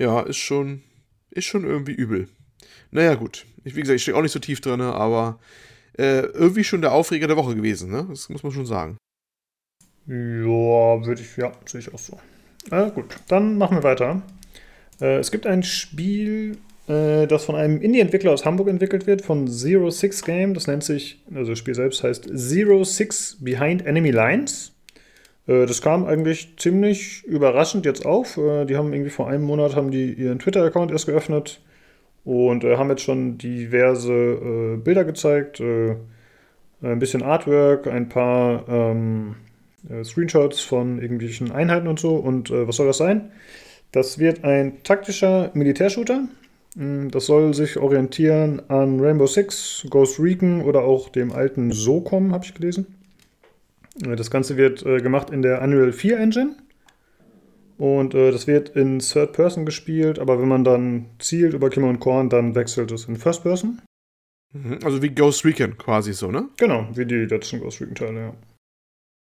[0.00, 0.80] Ja, ist schon,
[1.30, 2.26] ist schon irgendwie übel.
[2.90, 3.44] Naja, gut.
[3.64, 5.38] Ich, wie gesagt, ich stehe auch nicht so tief drin, aber
[5.98, 8.06] äh, irgendwie schon der Aufreger der Woche gewesen, ne?
[8.08, 8.96] Das muss man schon sagen.
[10.06, 10.14] Ja,
[11.04, 12.18] würde ich, ja, sehe ich auch so.
[12.70, 14.22] Äh, gut, dann machen wir weiter.
[15.02, 16.56] Äh, es gibt ein Spiel,
[16.88, 20.54] äh, das von einem Indie-Entwickler aus Hamburg entwickelt wird, von Zero Six Game.
[20.54, 24.72] Das nennt sich, also das Spiel selbst heißt Zero Six Behind Enemy Lines.
[25.50, 28.36] Äh, das kam eigentlich ziemlich überraschend jetzt auf.
[28.36, 31.60] Äh, die haben irgendwie vor einem Monat haben die ihren Twitter-Account erst geöffnet
[32.24, 39.36] und äh, haben jetzt schon diverse Bilder gezeigt, ein bisschen Artwork, ein paar ähm,
[39.88, 42.16] äh, Screenshots von irgendwelchen Einheiten und so.
[42.16, 43.30] Und was soll das sein?
[43.92, 46.28] Das wird ein taktischer Militärshooter.
[46.76, 52.32] Mm, das soll sich orientieren an Rainbow Six, Ghost Recon oder auch dem alten SOCOM,
[52.32, 52.86] habe ich gelesen.
[53.96, 56.56] Das Ganze wird äh, gemacht in der Unreal 4 Engine.
[57.76, 61.88] Und äh, das wird in Third Person gespielt, aber wenn man dann zielt über Kimmer
[61.88, 63.80] und Korn, dann wechselt es in First Person.
[64.52, 66.48] Mhm, also wie Ghost Recon quasi so, ne?
[66.58, 68.34] Genau, wie die letzten Ghost Recon-Teile, ja.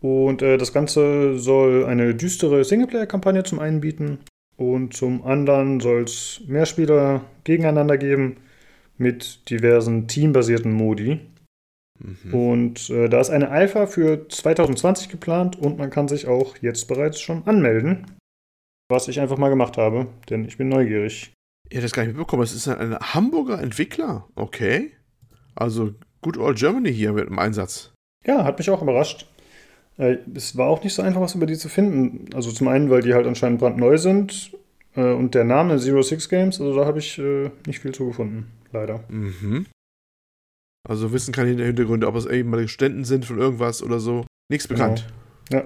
[0.01, 4.19] Und äh, das Ganze soll eine düstere Singleplayer-Kampagne zum einen bieten
[4.57, 8.37] und zum anderen soll es mehr Spieler gegeneinander geben
[8.97, 11.19] mit diversen teambasierten Modi.
[12.01, 12.33] Mhm.
[12.33, 16.87] Und äh, da ist eine Alpha für 2020 geplant und man kann sich auch jetzt
[16.87, 18.05] bereits schon anmelden.
[18.89, 21.33] Was ich einfach mal gemacht habe, denn ich bin neugierig.
[21.71, 22.43] Ja, das gar nicht mitbekommen.
[22.43, 24.27] Es ist ein Hamburger Entwickler.
[24.35, 24.91] Okay.
[25.55, 27.93] Also Good Old Germany hier mit dem Einsatz.
[28.25, 29.27] Ja, hat mich auch überrascht.
[29.97, 32.33] Äh, es war auch nicht so einfach, was über die zu finden.
[32.33, 34.51] Also zum einen, weil die halt anscheinend brandneu sind
[34.95, 38.07] äh, und der Name Zero Six Games, also da habe ich äh, nicht viel zu
[38.07, 39.03] gefunden, leider.
[39.09, 39.67] Mhm.
[40.87, 44.25] Also wissen keine Hintergründe, ob es ehemalige Studenten sind von irgendwas oder so.
[44.49, 44.79] Nichts genau.
[44.79, 45.07] bekannt.
[45.51, 45.65] Ja.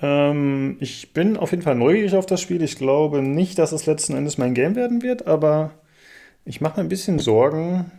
[0.00, 2.62] Ähm, ich bin auf jeden Fall neugierig auf das Spiel.
[2.62, 5.72] Ich glaube nicht, dass es letzten Endes mein Game werden wird, aber
[6.44, 7.90] ich mache mir ein bisschen Sorgen,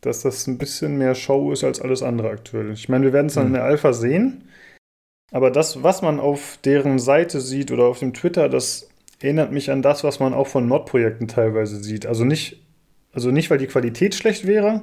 [0.00, 2.70] dass das ein bisschen mehr Show ist als alles andere aktuell.
[2.72, 3.48] Ich meine, wir werden es dann mhm.
[3.48, 4.48] in der Alpha sehen,
[5.32, 8.88] aber das, was man auf deren Seite sieht oder auf dem Twitter, das
[9.20, 12.06] erinnert mich an das, was man auch von Mod-Projekten teilweise sieht.
[12.06, 12.62] Also nicht,
[13.12, 14.82] also nicht, weil die Qualität schlecht wäre,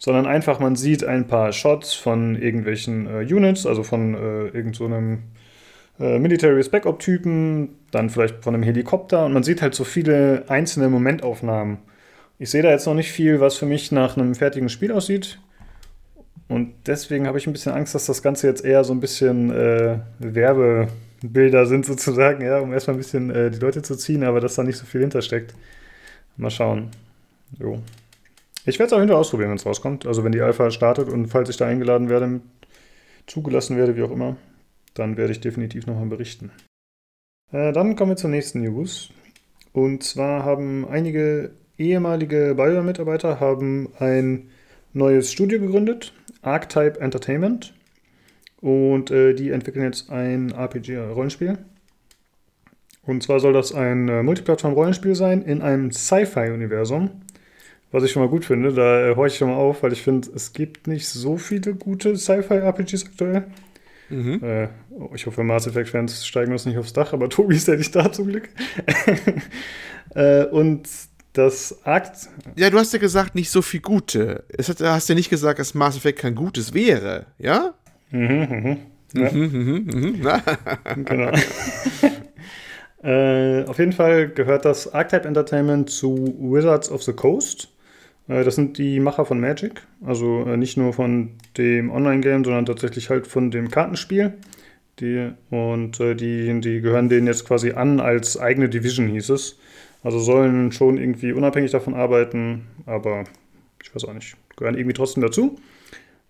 [0.00, 5.18] sondern einfach man sieht ein paar Shots von irgendwelchen äh, Units, also von äh, irgendeinem
[5.98, 10.44] so äh, Military Spec-Op-Typen, dann vielleicht von einem Helikopter und man sieht halt so viele
[10.48, 11.78] einzelne Momentaufnahmen.
[12.38, 15.38] Ich sehe da jetzt noch nicht viel, was für mich nach einem fertigen Spiel aussieht.
[16.48, 19.50] Und deswegen habe ich ein bisschen Angst, dass das Ganze jetzt eher so ein bisschen
[19.50, 24.40] äh, Werbebilder sind, sozusagen, ja, um erstmal ein bisschen äh, die Leute zu ziehen, aber
[24.40, 25.54] dass da nicht so viel hintersteckt.
[26.38, 26.88] Mal schauen.
[27.58, 27.80] Jo.
[28.66, 30.06] Ich werde es auch hinterher ausprobieren, wenn es rauskommt.
[30.06, 32.40] Also wenn die Alpha startet und falls ich da eingeladen werde,
[33.26, 34.36] zugelassen werde, wie auch immer,
[34.94, 36.50] dann werde ich definitiv nochmal berichten.
[37.52, 39.10] Äh, dann kommen wir zur nächsten News.
[39.72, 43.40] Und zwar haben einige ehemalige BioWare-Mitarbeiter
[43.98, 44.50] ein
[44.92, 47.72] neues Studio gegründet, Archetype Entertainment.
[48.60, 51.58] Und äh, die entwickeln jetzt ein RPG-Rollenspiel.
[53.06, 57.10] Und zwar soll das ein äh, Multiplattform-Rollenspiel sein in einem Sci-Fi-Universum.
[57.92, 60.02] Was ich schon mal gut finde, da äh, horche ich schon mal auf, weil ich
[60.02, 63.46] finde, es gibt nicht so viele gute Sci-Fi-RPGs aktuell.
[64.10, 64.40] Mhm.
[64.42, 64.68] Äh,
[65.14, 68.12] ich hoffe, Mass Effect-Fans steigen uns nicht aufs Dach, aber Tobi ist ja nicht da
[68.12, 68.48] zum Glück.
[70.14, 70.88] äh, und
[71.32, 72.28] das Akt.
[72.56, 74.44] Ja, du hast ja gesagt, nicht so viel gute.
[74.48, 77.74] Es hat, hast ja nicht gesagt, dass Mass Effect kein gutes wäre, ja?
[78.10, 78.76] Mhm, mhm.
[79.14, 79.32] Ja.
[79.32, 80.22] Mhm, mhm, mhm.
[81.04, 81.32] genau.
[83.02, 87.68] äh, auf jeden Fall gehört das Archetype Entertainment zu Wizards of the Coast.
[88.28, 92.66] Äh, das sind die Macher von Magic, also äh, nicht nur von dem Online-Game, sondern
[92.66, 94.34] tatsächlich halt von dem Kartenspiel.
[95.00, 99.58] Die, und äh, die, die gehören denen jetzt quasi an als eigene Division, hieß es.
[100.02, 103.24] Also sollen schon irgendwie unabhängig davon arbeiten, aber
[103.82, 105.58] ich weiß auch nicht, gehören irgendwie trotzdem dazu.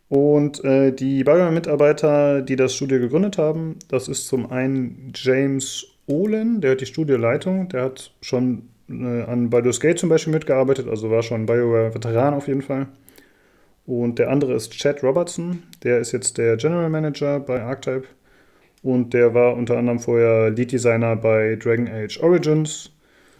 [0.08, 6.60] Und äh, die BioWare-Mitarbeiter, die das Studio gegründet haben, das ist zum einen James Olin,
[6.60, 11.10] der hat die Studioleitung, der hat schon äh, an Baldur's Gate zum Beispiel mitgearbeitet, also
[11.10, 12.88] war schon BioWare-Veteran auf jeden Fall.
[13.86, 18.04] Und der andere ist Chad Robertson, der ist jetzt der General Manager bei Archetype.
[18.82, 22.90] Und der war unter anderem vorher Lead Designer bei Dragon Age Origins.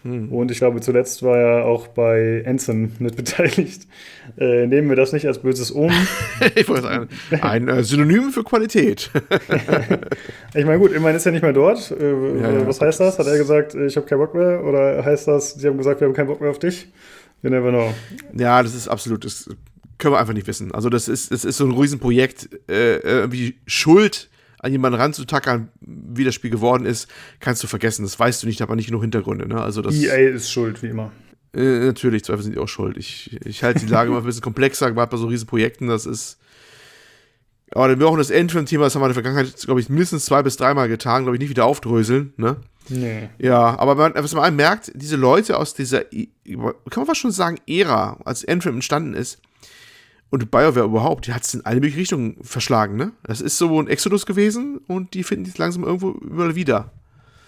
[0.02, 0.32] Hm.
[0.32, 3.86] Und ich glaube, zuletzt war er auch bei Ensign mit beteiligt.
[4.38, 6.06] Äh, nehmen wir das nicht als böses Omen.
[6.54, 7.08] ich wollte sagen,
[7.40, 9.10] ein äh, Synonym für Qualität.
[10.54, 11.90] ich meine, gut, immerhin ist er nicht mehr dort.
[11.90, 13.18] Äh, ja, was ja, heißt das?
[13.18, 14.64] Hat er gesagt, ich habe keinen Bock mehr?
[14.64, 16.88] Oder heißt das, sie haben gesagt, wir haben keinen Bock mehr auf dich?
[17.42, 17.92] You never know.
[18.34, 19.48] Ja, das ist absolut, das
[19.98, 20.72] können wir einfach nicht wissen.
[20.72, 22.48] Also, das ist, das ist so ein Riesenprojekt.
[22.68, 24.29] Äh, irgendwie Schuld
[24.62, 27.08] an jemanden ranzutackern, wie das Spiel geworden ist,
[27.40, 28.02] kannst du vergessen.
[28.02, 29.48] Das weißt du nicht, aber nicht genug Hintergründe.
[29.48, 29.60] Ne?
[29.60, 31.12] Also das, EA ist schuld, wie immer.
[31.54, 32.96] Äh, natürlich, Zweifel sind die auch schuld.
[32.98, 35.88] Ich, ich halte die Lage immer ein bisschen komplexer, gerade bei so riesen Projekten.
[35.88, 36.38] Das ist.
[37.72, 40.24] Aber dann wir auch das Endfilm-Thema, das haben wir in der Vergangenheit, glaube ich, mindestens
[40.24, 42.34] zwei bis dreimal getan, glaube ich, nicht wieder aufdröseln.
[42.36, 42.56] Ne?
[42.88, 43.30] Nee.
[43.38, 47.58] Ja, aber man, was man merkt, diese Leute aus dieser, kann man fast schon sagen,
[47.68, 49.40] Ära, als Endfilm entstanden ist,
[50.30, 53.12] und BioWare überhaupt, die hat es in alle möglichen Richtungen verschlagen, ne?
[53.24, 56.92] Das ist so ein Exodus gewesen und die finden sich langsam irgendwo überall wieder.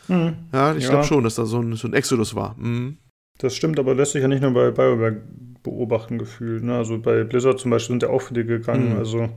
[0.08, 0.34] Mhm.
[0.52, 0.90] Ja, ich Ja.
[0.90, 2.56] glaube schon, dass da so ein, so ein Exodus war.
[2.58, 2.96] Mhm.
[3.38, 5.16] Das stimmt, aber lässt sich ja nicht nur bei BioWare
[5.62, 6.64] beobachten, gefühlt.
[6.64, 6.76] Ne?
[6.76, 8.92] Also bei Blizzard zum Beispiel sind ja auch viele gegangen.
[8.92, 8.98] Mhm.
[8.98, 9.28] Also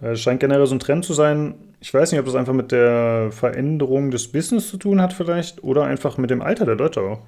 [0.00, 1.54] äh, es scheint generell so ein Trend zu sein.
[1.80, 5.62] Ich weiß nicht, ob das einfach mit der Veränderung des Business zu tun hat, vielleicht,
[5.62, 7.20] oder einfach mit dem Alter der Leute auch.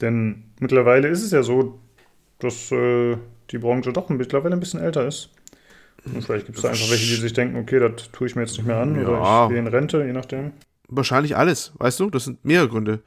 [0.00, 1.78] Denn mittlerweile ist es ja so,
[2.40, 3.16] dass äh,
[3.50, 5.30] die Branche doch mittlerweile ein bisschen älter ist.
[6.04, 8.42] Und vielleicht gibt es da einfach welche, die sich denken, okay, das tue ich mir
[8.42, 9.08] jetzt nicht mehr an Ja.
[9.08, 10.52] oder ich gehe in Rente, je nachdem.
[10.88, 12.08] Wahrscheinlich alles, weißt du?
[12.10, 13.00] Das sind mehrere Gründe.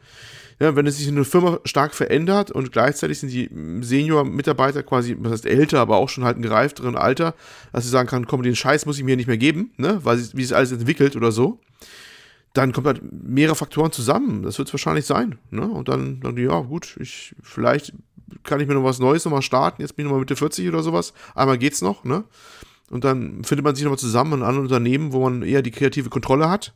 [0.59, 3.49] Ja, wenn es sich eine Firma stark verändert und gleichzeitig sind die
[3.81, 7.33] Senior-Mitarbeiter quasi, was heißt älter, aber auch schon halt ein gereifteren Alter,
[7.73, 9.99] dass sie sagen kann, komm, den Scheiß muss ich mir nicht mehr geben, ne?
[10.03, 11.59] Weil wie sich alles entwickelt oder so.
[12.53, 14.43] Dann kommt halt mehrere Faktoren zusammen.
[14.43, 15.39] Das wird es wahrscheinlich sein.
[15.51, 15.61] Ne?
[15.63, 17.93] Und dann, dann, ja, gut, ich, vielleicht
[18.43, 19.81] kann ich mir noch was Neues nochmal starten.
[19.81, 21.13] Jetzt bin ich nochmal Mitte 40 oder sowas.
[21.35, 22.23] Einmal geht's noch, ne?
[22.89, 26.09] Und dann findet man sich nochmal zusammen in anderen Unternehmen, wo man eher die kreative
[26.09, 26.73] Kontrolle hat.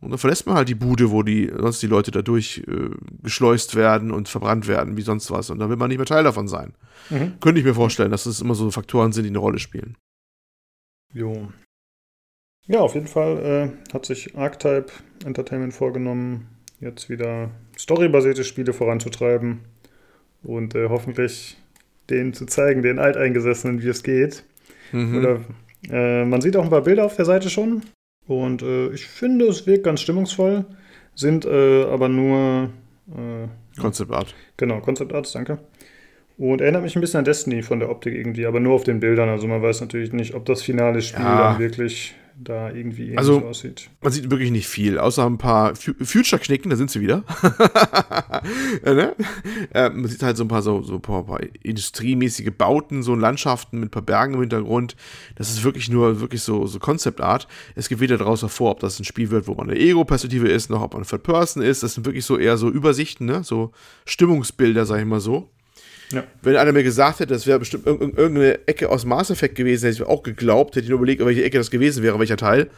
[0.00, 2.90] Und dann verlässt man halt die Bude, wo die, sonst die Leute dadurch äh,
[3.22, 5.48] geschleust werden und verbrannt werden, wie sonst was.
[5.48, 6.74] Und dann will man nicht mehr Teil davon sein.
[7.08, 7.34] Mhm.
[7.38, 9.96] Könnte ich mir vorstellen, dass das immer so Faktoren sind, die eine Rolle spielen.
[11.14, 11.52] Jo.
[12.66, 14.90] Ja, auf jeden Fall äh, hat sich Archetype
[15.24, 16.48] Entertainment vorgenommen,
[16.80, 19.60] jetzt wieder storybasierte Spiele voranzutreiben
[20.42, 21.56] und äh, hoffentlich
[22.10, 24.44] denen zu zeigen, den Alteingesessenen, wie es geht.
[24.92, 25.18] Mhm.
[25.18, 25.40] Oder,
[25.90, 27.82] äh, man sieht auch ein paar Bilder auf der Seite schon
[28.26, 30.64] und äh, ich finde, es wirkt ganz stimmungsvoll,
[31.14, 32.70] sind äh, aber nur
[33.10, 34.34] äh, Concept Art.
[34.56, 35.58] Genau, Concept Arts, danke.
[36.38, 39.00] Und erinnert mich ein bisschen an Destiny von der Optik irgendwie, aber nur auf den
[39.00, 39.28] Bildern.
[39.28, 41.52] Also man weiß natürlich nicht, ob das finale Spiel Ja.
[41.52, 43.88] dann wirklich da irgendwie ähnlich Also- aussieht.
[44.00, 47.24] Man sieht wirklich nicht viel, außer ein paar Fu- Future-Knicken, da sind sie wieder.
[48.84, 49.14] ja, ne?
[49.72, 53.78] äh, man sieht halt so ein paar so, so paar, paar industriemäßige Bauten, so Landschaften
[53.80, 54.96] mit ein paar Bergen im Hintergrund.
[55.36, 57.48] Das ist wirklich nur wirklich so, so Concept-Art.
[57.74, 60.70] Es geht weder daraus hervor, ob das ein Spiel wird, wo man eine Ego-Perspektive ist,
[60.70, 61.82] noch ob man Third Person ist.
[61.82, 63.44] Das sind wirklich so eher so Übersichten, ne?
[63.44, 63.72] so
[64.06, 65.50] Stimmungsbilder, sag ich mal so.
[66.12, 66.24] Ja.
[66.42, 69.84] Wenn einer mir gesagt hätte, das wäre bestimmt irg- irgendeine Ecke aus Mass Effect gewesen,
[69.86, 72.36] hätte ich mir auch geglaubt, hätte ich nur überlegt, welche Ecke das gewesen wäre, welcher
[72.36, 72.70] Teil.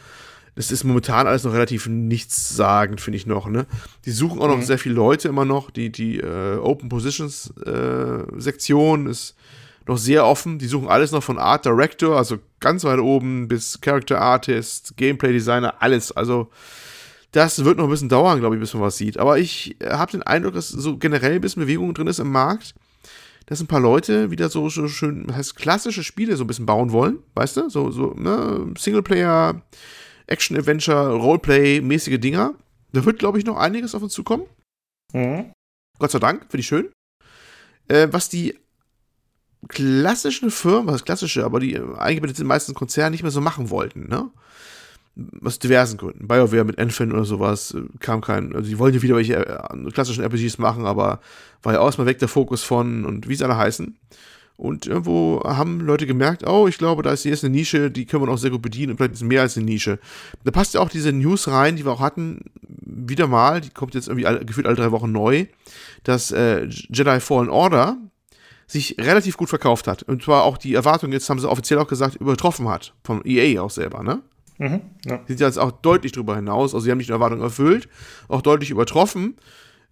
[0.55, 3.47] Das ist momentan alles noch relativ nichtssagend, finde ich noch.
[3.49, 3.65] Ne?
[4.05, 4.63] Die suchen auch noch Mhm.
[4.63, 5.69] sehr viele Leute immer noch.
[5.69, 9.35] Die, die äh, Open Positions äh, Sektion ist
[9.85, 10.57] noch sehr offen.
[10.57, 15.33] Die suchen alles noch von Art Director, also ganz weit oben bis Character Artist, Gameplay
[15.33, 16.11] Designer, alles.
[16.13, 16.49] Also
[17.33, 19.17] das wird noch ein bisschen dauern, glaube ich, bis man was sieht.
[19.17, 22.31] Aber ich äh, habe den Eindruck, dass so generell ein bisschen Bewegung drin ist im
[22.31, 22.73] Markt
[23.45, 26.65] dass ein paar Leute wieder so, so schön, was heißt klassische Spiele so ein bisschen
[26.65, 27.69] bauen wollen, weißt du?
[27.69, 29.61] So, so, ne, Singleplayer,
[30.27, 32.55] Action-Adventure, Roleplay-mäßige Dinger.
[32.91, 34.45] Da wird, glaube ich, noch einiges auf uns zukommen.
[35.13, 35.51] Mhm.
[35.99, 36.89] Gott sei Dank, finde ich schön.
[37.87, 38.57] Äh, was die
[39.67, 44.29] klassischen Firmen, was klassische, aber die eingebetteten meisten Konzerne nicht mehr so machen wollten, ne?
[45.43, 46.27] Aus diversen Gründen.
[46.27, 49.91] BioWare mit Enfin oder sowas äh, kam kein, also die wollen ja wieder welche äh,
[49.91, 51.21] klassischen RPGs machen, aber
[51.63, 53.97] war ja auch mal weg der Fokus von und wie sie alle heißen.
[54.57, 58.25] Und irgendwo haben Leute gemerkt, oh, ich glaube, da ist ist eine Nische, die können
[58.25, 59.99] wir auch sehr gut bedienen und vielleicht ist mehr als eine Nische.
[60.45, 63.95] Da passt ja auch diese News rein, die wir auch hatten, wieder mal, die kommt
[63.95, 65.47] jetzt irgendwie alle, gefühlt alle drei Wochen neu,
[66.03, 67.97] dass äh, Jedi Fallen Order
[68.67, 70.03] sich relativ gut verkauft hat.
[70.03, 72.93] Und zwar auch die Erwartung, jetzt haben sie offiziell auch gesagt, übertroffen hat.
[73.03, 74.21] Vom EA auch selber, ne?
[74.57, 74.81] Mhm.
[75.05, 75.17] Ja.
[75.27, 76.73] Die sind jetzt auch deutlich drüber hinaus.
[76.73, 77.89] Also sie haben nicht nur Erwartungen erfüllt,
[78.27, 79.35] auch deutlich übertroffen.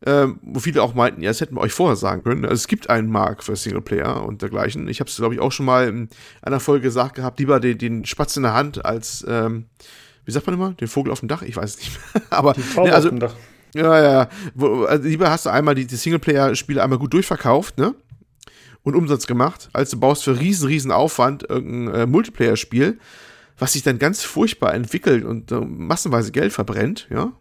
[0.06, 2.44] Ähm, wo viele auch meinten, ja, das hätten wir euch vorher sagen können.
[2.44, 4.90] Also es gibt einen Markt für Singleplayer und dergleichen.
[4.90, 6.10] Ich habe es, glaube ich, auch schon mal in
[6.42, 9.68] einer Folge gesagt gehabt, lieber den, den Spatz in der Hand als, ähm,
[10.26, 11.42] wie sagt man immer, den Vogel auf dem Dach?
[11.42, 12.24] Ich weiß es nicht mehr.
[12.32, 13.36] Aber, ne, also, auf dem Dach.
[13.76, 14.30] ja, ja.
[14.88, 17.96] Also lieber hast du einmal die, die Singleplayer-Spiele einmal gut durchverkauft, ne?
[18.82, 23.00] Und Umsatz gemacht, als du baust für riesen, riesen Aufwand irgendein äh, Multiplayer-Spiel,
[23.58, 27.34] was sich dann ganz furchtbar entwickelt und äh, massenweise Geld verbrennt, ja.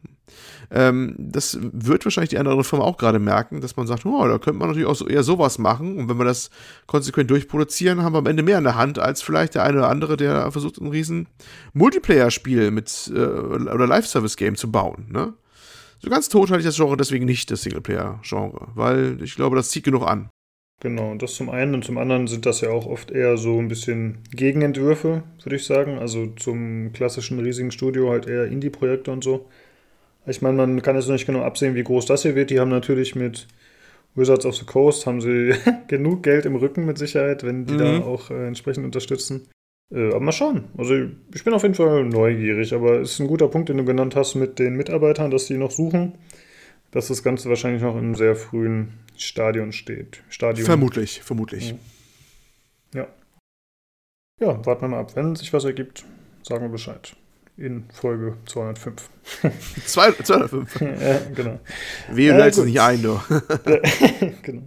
[0.71, 4.39] Ähm, das wird wahrscheinlich die andere Firma auch gerade merken, dass man sagt, oh, da
[4.39, 5.99] könnte man natürlich auch so eher sowas machen.
[5.99, 6.49] Und wenn wir das
[6.87, 9.91] konsequent durchproduzieren, haben wir am Ende mehr in der Hand, als vielleicht der eine oder
[9.91, 11.29] andere, der versucht, ein riesen
[11.75, 15.35] Multiplayer-Spiel mit äh, oder Live-Service-Game zu bauen, ne?
[15.99, 19.69] So ganz tot halte ich das Genre deswegen nicht, das Singleplayer-Genre, weil ich glaube, das
[19.69, 20.31] zieht genug an.
[20.83, 23.69] Genau, das zum einen und zum anderen sind das ja auch oft eher so ein
[23.69, 25.99] bisschen Gegenentwürfe, würde ich sagen.
[25.99, 29.47] Also zum klassischen riesigen Studio halt eher Indie-Projekte und so.
[30.27, 32.51] Ich meine, man kann jetzt noch nicht genau absehen, wie groß das hier wird.
[32.51, 33.47] Die haben natürlich mit
[34.17, 35.55] Wizards of the Coast haben sie
[35.87, 37.79] genug Geld im Rücken mit Sicherheit, wenn die mhm.
[37.79, 39.47] da auch äh, entsprechend unterstützen.
[39.95, 40.65] Äh, aber mal schauen.
[40.77, 40.95] Also
[41.33, 44.17] ich bin auf jeden Fall neugierig, aber es ist ein guter Punkt, den du genannt
[44.17, 46.15] hast mit den Mitarbeitern, dass die noch suchen,
[46.93, 50.23] dass das Ganze wahrscheinlich noch in einem sehr frühen Stadion steht.
[50.29, 50.65] Stadion.
[50.65, 51.75] Vermutlich, vermutlich.
[52.95, 53.09] Ja.
[54.41, 55.17] Ja, warten wir mal ab.
[55.17, 56.05] Wenn sich was ergibt,
[56.43, 57.15] sagen wir Bescheid.
[57.57, 59.11] In Folge 205.
[59.87, 60.81] 205?
[60.81, 61.61] ja, genau.
[62.11, 63.21] Wir äh, nicht ein, du.
[64.43, 64.63] genau.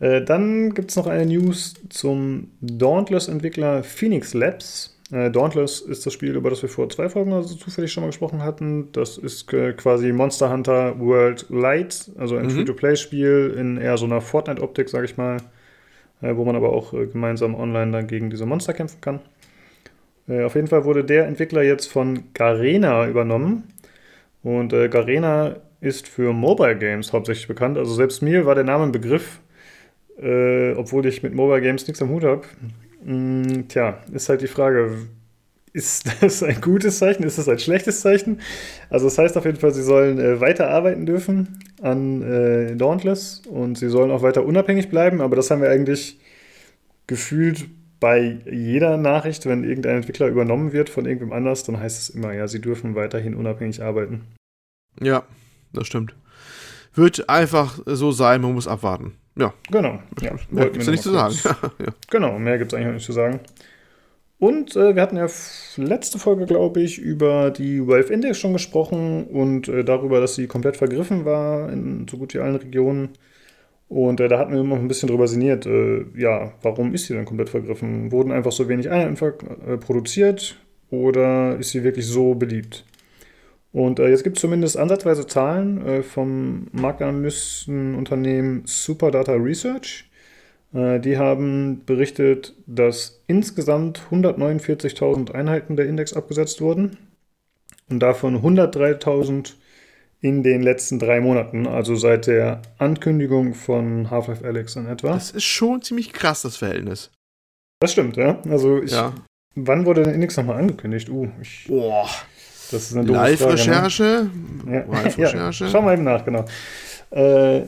[0.00, 4.93] Äh, dann gibt es noch eine News zum Dauntless-Entwickler Phoenix Labs.
[5.12, 8.08] Äh, Dauntless ist das Spiel, über das wir vor zwei Folgen also zufällig schon mal
[8.08, 8.90] gesprochen hatten.
[8.92, 12.50] Das ist äh, quasi Monster Hunter World Light, also ein mhm.
[12.50, 15.38] Free-to-Play-Spiel in eher so einer Fortnite-Optik, sag ich mal,
[16.22, 19.20] äh, wo man aber auch äh, gemeinsam online dann gegen diese Monster kämpfen kann.
[20.26, 23.64] Äh, auf jeden Fall wurde der Entwickler jetzt von Garena übernommen.
[24.42, 27.78] Und Garena ist für Mobile Games hauptsächlich bekannt.
[27.78, 29.40] Also selbst mir war der Name ein Begriff,
[30.20, 32.42] äh, obwohl ich mit Mobile Games nichts am Hut habe.
[33.04, 34.96] Mm, tja, ist halt die Frage,
[35.72, 37.22] ist das ein gutes Zeichen?
[37.24, 38.40] Ist das ein schlechtes Zeichen?
[38.88, 43.42] Also das heißt auf jeden Fall, sie sollen äh, weiter arbeiten dürfen an äh, Dauntless
[43.48, 46.18] und sie sollen auch weiter unabhängig bleiben, aber das haben wir eigentlich
[47.06, 47.66] gefühlt
[48.00, 52.32] bei jeder Nachricht, wenn irgendein Entwickler übernommen wird von irgendwem anders, dann heißt es immer,
[52.32, 54.22] ja, sie dürfen weiterhin unabhängig arbeiten.
[55.00, 55.24] Ja,
[55.72, 56.14] das stimmt.
[56.94, 59.14] Wird einfach so sein, man muss abwarten.
[59.36, 59.52] Ja.
[59.70, 60.00] Genau.
[60.20, 61.34] Ja, mehr gibt es nicht zu sagen.
[61.78, 61.92] ja.
[62.10, 63.40] Genau, mehr gibt es eigentlich auch nicht zu sagen.
[64.38, 65.26] Und äh, wir hatten ja
[65.76, 70.46] letzte Folge, glaube ich, über die Valve Index schon gesprochen und äh, darüber, dass sie
[70.46, 73.10] komplett vergriffen war in so gut wie allen Regionen.
[73.88, 77.14] Und äh, da hatten wir noch ein bisschen drüber sinniert, äh, ja, warum ist sie
[77.14, 78.10] denn komplett vergriffen?
[78.12, 79.16] Wurden einfach so wenig Einheiten
[79.66, 80.56] äh, produziert
[80.90, 82.84] oder ist sie wirklich so beliebt?
[83.74, 90.08] Und äh, jetzt gibt es zumindest ansatzweise Zahlen äh, vom Marktanalystenunternehmen Superdata Research.
[90.72, 96.98] Äh, die haben berichtet, dass insgesamt 149.000 Einheiten der Index abgesetzt wurden
[97.90, 99.54] und davon 103.000
[100.20, 105.08] in den letzten drei Monaten, also seit der Ankündigung von Half-Life Alex in etwa.
[105.08, 107.10] Das ist schon ziemlich krass, das Verhältnis.
[107.80, 108.40] Das stimmt, ja.
[108.48, 109.12] Also ich, ja.
[109.56, 111.08] wann wurde der Index nochmal angekündigt?
[111.08, 112.08] Uh, ich, Boah.
[112.74, 114.28] Das ist eine Live-Recherche.
[114.64, 114.84] Ne?
[114.88, 114.92] Ja.
[114.92, 115.64] Live-Recherche.
[115.64, 116.44] Ja, schau mal eben nach, genau.
[117.10, 117.62] Äh,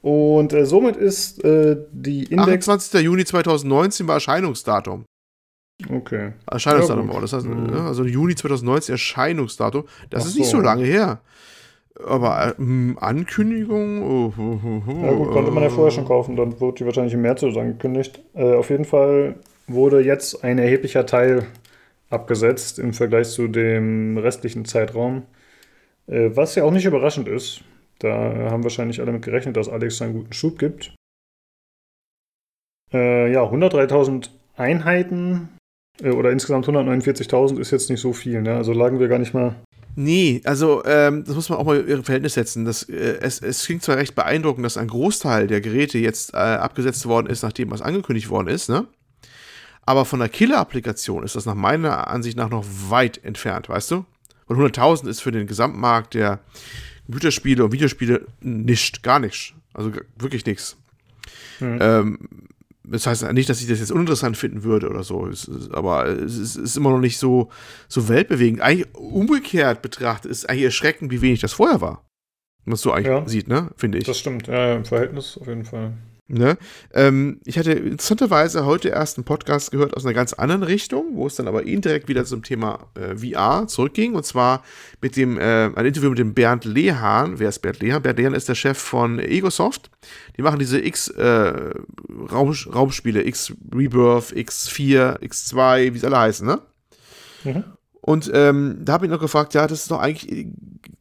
[0.00, 2.66] und äh, somit ist äh, die Index.
[2.66, 3.02] 28.
[3.02, 5.04] Juni 2019 war Erscheinungsdatum.
[5.90, 6.32] Okay.
[6.50, 7.74] Erscheinungsdatum, ja, das heißt, mhm.
[7.74, 9.84] also Juni 2019 Erscheinungsdatum.
[10.08, 11.20] Das Ach ist nicht so lange her.
[12.02, 14.02] Aber äh, Ankündigung.
[14.02, 17.12] Oh, oh, oh, ja, gut, konnte man ja vorher schon kaufen, dann wurde die wahrscheinlich
[17.12, 18.20] im März so angekündigt.
[18.34, 19.34] Äh, auf jeden Fall
[19.66, 21.46] wurde jetzt ein erheblicher Teil
[22.10, 25.24] abgesetzt im Vergleich zu dem restlichen Zeitraum.
[26.06, 27.62] Äh, was ja auch nicht überraschend ist.
[27.98, 30.94] Da haben wahrscheinlich alle mit gerechnet, dass Alex einen guten Schub gibt.
[32.92, 35.48] Äh, ja, 103.000 Einheiten
[36.02, 38.42] äh, oder insgesamt 149.000 ist jetzt nicht so viel.
[38.42, 38.54] Ne?
[38.54, 39.56] Also lagen wir gar nicht mal.
[39.98, 42.66] Nee, also ähm, das muss man auch mal in Verhältnis setzen.
[42.66, 46.36] Das, äh, es, es klingt zwar recht beeindruckend, dass ein Großteil der Geräte jetzt äh,
[46.36, 48.86] abgesetzt worden ist, nachdem was angekündigt worden ist, ne?
[49.86, 54.04] Aber von der Killer-Applikation ist das nach meiner Ansicht nach noch weit entfernt, weißt du?
[54.46, 56.40] Und 100.000 ist für den Gesamtmarkt der
[57.06, 59.52] Computerspiele und Videospiele nicht, gar nichts.
[59.74, 60.76] Also wirklich nichts.
[61.60, 61.78] Mhm.
[61.80, 62.18] Ähm,
[62.82, 65.26] das heißt nicht, dass ich das jetzt uninteressant finden würde oder so.
[65.26, 67.50] Es ist, aber es ist, ist, immer noch nicht so,
[67.88, 68.60] so weltbewegend.
[68.60, 72.04] Eigentlich umgekehrt betrachtet ist eigentlich erschreckend, wie wenig das vorher war.
[72.64, 73.70] Was du eigentlich ja, sieht, ne?
[73.76, 74.04] Finde ich.
[74.04, 75.92] Das stimmt, ja, im Verhältnis auf jeden Fall.
[76.28, 76.58] Ne?
[76.92, 81.28] Ähm, ich hatte interessanterweise heute erst einen Podcast gehört aus einer ganz anderen Richtung, wo
[81.28, 84.16] es dann aber indirekt wieder zum Thema äh, VR zurückging.
[84.16, 84.64] Und zwar
[85.00, 87.38] mit dem, äh, ein Interview mit dem Bernd Lehahn.
[87.38, 88.02] Wer ist Bernd Lehahn?
[88.02, 89.88] Bernd Lehahn ist der Chef von Egosoft.
[90.36, 96.60] Die machen diese X-Raumspiele, äh, X-Rebirth, X4, X2, wie sie alle heißen, ne?
[97.44, 97.62] Mhm.
[98.06, 100.46] Und ähm, da habe ich noch gefragt, ja, das ist doch eigentlich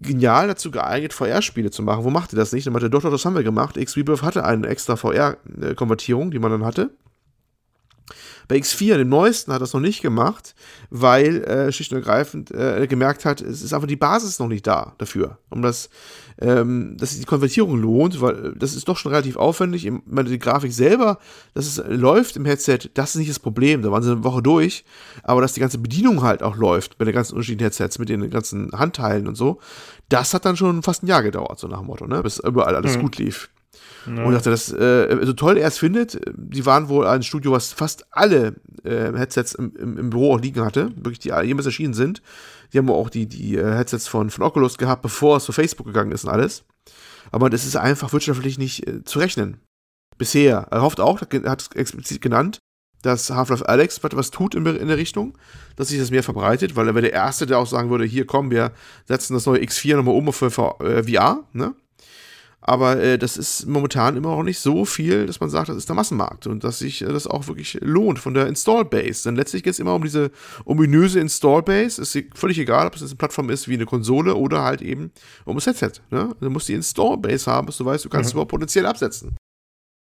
[0.02, 2.03] genial dazu geeignet, VR-Spiele zu machen.
[2.03, 2.66] Wo macht ihr das nicht?
[2.66, 3.78] Dann meinte doch, doch, das haben wir gemacht.
[3.78, 6.89] X-Rebirth hatte eine extra VR-Konvertierung, die man dann hatte.
[8.48, 10.56] Bei X4, dem neuesten, hat das noch nicht gemacht,
[10.89, 14.68] weil äh, schlicht und ergreifend äh, gemerkt hat, es ist einfach die Basis noch nicht
[14.68, 15.89] da dafür, um das,
[16.39, 19.86] ähm, dass sich die Konvertierung lohnt, weil das ist doch schon relativ aufwendig.
[19.86, 21.20] Ich meine, die Grafik selber,
[21.54, 23.82] dass es läuft im Headset, das ist nicht das Problem.
[23.82, 24.86] Da waren sie eine Woche durch,
[25.24, 28.30] aber dass die ganze Bedienung halt auch läuft bei den ganzen unterschiedlichen Headsets mit den
[28.30, 29.60] ganzen Handteilen und so,
[30.10, 32.22] das hat dann schon fast ein Jahr gedauert, so nach dem Motto, ne?
[32.22, 33.02] bis überall alles mhm.
[33.02, 33.50] gut lief.
[34.08, 34.24] Ja.
[34.24, 37.74] Und dachte, das, äh, so toll er es findet, die waren wohl ein Studio, was
[37.74, 41.93] fast alle äh, Headsets im, im, im, Büro auch liegen hatte, wirklich die jemals erschienen
[41.93, 42.22] sind.
[42.74, 45.88] Die haben auch die, die äh, Headsets von, von Oculus gehabt, bevor es zu Facebook
[45.88, 46.64] gegangen ist und alles.
[47.32, 49.58] Aber das ist einfach wirtschaftlich nicht äh, zu rechnen.
[50.18, 50.68] Bisher.
[50.72, 52.60] Er hofft auch, hat es explizit genannt,
[53.01, 55.38] dass Half-Life Alex was tut in, der Richtung,
[55.76, 58.26] dass sich das mehr verbreitet, weil er wäre der Erste, der auch sagen würde, hier
[58.26, 58.72] komm, wir
[59.06, 60.32] setzen das neue X4 nochmal um äh,
[61.03, 61.76] VR, ne?
[62.68, 65.88] Aber äh, das ist momentan immer noch nicht so viel, dass man sagt, das ist
[65.88, 69.26] der Massenmarkt und dass sich äh, das auch wirklich lohnt von der Install-Base.
[69.26, 70.32] Denn letztlich geht es immer um diese
[70.66, 72.01] ominöse Install-Base.
[72.01, 75.11] Ist völlig egal, ob es eine Plattform ist wie eine Konsole oder halt eben
[75.45, 76.01] um das Headset.
[76.09, 76.36] Ne?
[76.39, 78.30] Du musst die Install-Base haben, dass du weißt, du kannst mhm.
[78.30, 79.38] es überhaupt potenziell absetzen.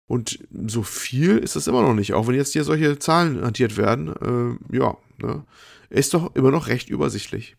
[0.06, 3.78] Und so viel ist das immer noch nicht, auch wenn jetzt hier solche Zahlen hantiert
[3.78, 4.58] werden.
[4.70, 5.42] Äh, ja, ne?
[5.88, 7.56] ist doch immer noch recht übersichtlich.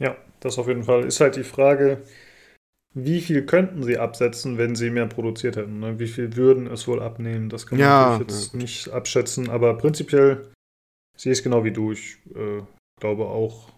[0.00, 1.04] Ja, das auf jeden Fall.
[1.04, 2.02] Ist halt die Frage,
[2.94, 5.80] wie viel könnten sie absetzen, wenn sie mehr produziert hätten?
[5.80, 5.98] Ne?
[5.98, 7.48] Wie viel würden es wohl abnehmen?
[7.48, 10.48] Das kann man ja, natürlich jetzt nicht abschätzen, aber prinzipiell
[11.16, 11.92] sehe ich es genau wie du.
[11.92, 12.62] Ich äh,
[13.00, 13.70] glaube auch,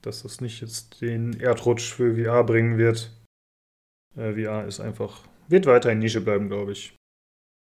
[0.00, 3.12] dass das nicht jetzt den Erdrutsch für VR bringen wird.
[4.16, 6.94] Äh, VR ist einfach, wird weiter in Nische bleiben, glaube ich.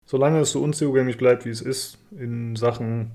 [0.07, 3.13] Solange es so unzugänglich bleibt, wie es ist, in Sachen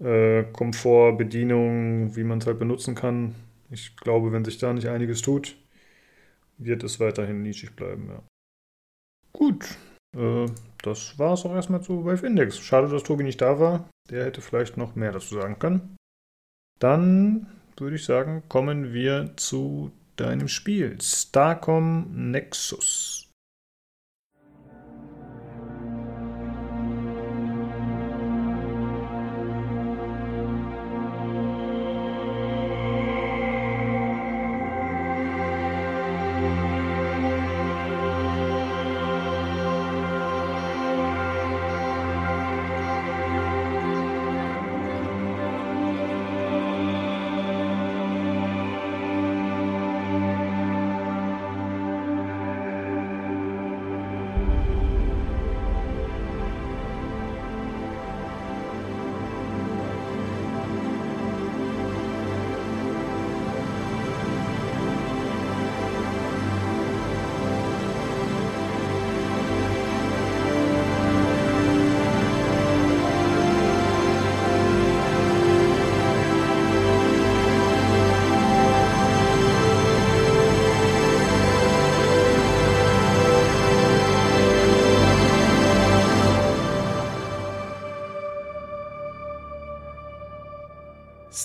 [0.00, 3.34] äh, Komfort, Bedienung, wie man es halt benutzen kann.
[3.70, 5.56] Ich glaube, wenn sich da nicht einiges tut,
[6.58, 8.22] wird es weiterhin nischig bleiben, ja.
[9.32, 9.76] Gut,
[10.16, 10.46] äh,
[10.82, 12.58] das war es auch erstmal zu Valve Index.
[12.58, 13.88] Schade, dass Tobi nicht da war.
[14.10, 15.96] Der hätte vielleicht noch mehr dazu sagen können.
[16.78, 20.98] Dann würde ich sagen, kommen wir zu deinem Spiel.
[21.00, 23.25] Starcom Nexus.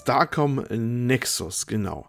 [0.01, 2.07] Starcom Nexus, genau.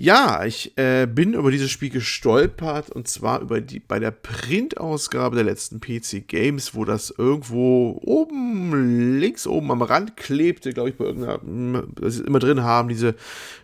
[0.00, 5.34] Ja, ich äh, bin über dieses Spiel gestolpert und zwar über die bei der Printausgabe
[5.34, 10.96] der letzten PC Games, wo das irgendwo oben links oben am Rand klebte, glaube ich,
[10.96, 13.16] bei irgendeiner, das sie immer drin haben, diese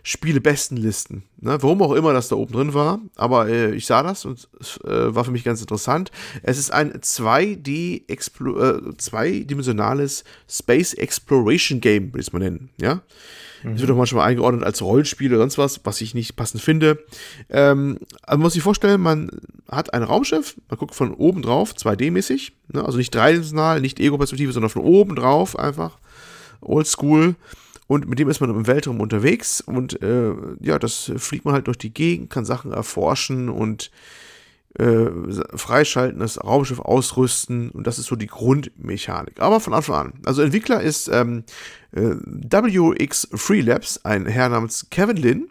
[0.03, 1.23] Spiele-Bestenlisten.
[1.39, 1.57] Ne?
[1.61, 4.49] Warum auch immer das da oben drin war, aber äh, ich sah das und
[4.83, 6.11] äh, war für mich ganz interessant.
[6.43, 13.03] Es ist ein 2D äh, zweidimensionales Space Exploration Game, würde ich es mal nennen, ja.
[13.73, 17.03] Es wird auch manchmal eingeordnet als Rollenspiel oder sonst was, was ich nicht passend finde.
[17.49, 19.31] Ähm, also man muss sich vorstellen, man
[19.69, 22.85] hat ein Raumschiff, man guckt von oben drauf, 2D-mäßig, ne?
[22.85, 25.97] also nicht dreidimensional, nicht Ego-Perspektive, sondern von oben drauf einfach,
[26.61, 27.35] oldschool.
[27.87, 31.67] Und mit dem ist man im Weltraum unterwegs und äh, ja, das fliegt man halt
[31.67, 33.91] durch die Gegend, kann Sachen erforschen und
[34.77, 35.07] äh,
[35.55, 39.39] freischalten, das Raumschiff ausrüsten und das ist so die Grundmechanik.
[39.39, 40.13] Aber von Anfang an.
[40.25, 41.43] Also Entwickler ist ähm,
[41.93, 45.49] äh, WX Freelabs, ein Herr namens Kevin Lin.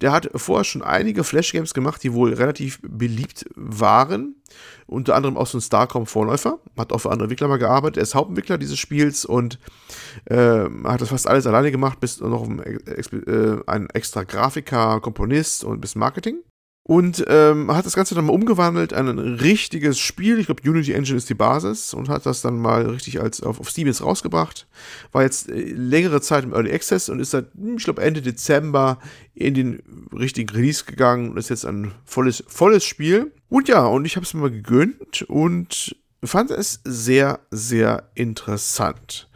[0.00, 4.36] Der hat vorher schon einige Flash-Games gemacht, die wohl relativ beliebt waren.
[4.86, 6.58] Unter anderem auch so ein Starcom-Vorläufer.
[6.76, 7.96] Hat auch für andere Entwickler mal gearbeitet.
[7.96, 9.58] Er ist Hauptentwickler dieses Spiels und
[10.26, 15.64] äh, hat das fast alles alleine gemacht, bis noch ein, äh, ein extra Grafiker, Komponist
[15.64, 16.42] und bis Marketing.
[16.84, 20.40] Und ähm, hat das Ganze dann mal umgewandelt in ein richtiges Spiel.
[20.40, 23.60] Ich glaube, Unity Engine ist die Basis und hat das dann mal richtig als auf,
[23.60, 24.66] auf Steam jetzt rausgebracht.
[25.12, 28.20] War jetzt äh, längere Zeit im Early Access und ist seit, hm, ich glaube, Ende
[28.20, 28.98] Dezember
[29.34, 33.32] in den richtigen Release gegangen und ist jetzt ein volles, volles Spiel.
[33.48, 39.28] Und ja, und ich habe es mir mal gegönnt und fand es sehr, sehr interessant.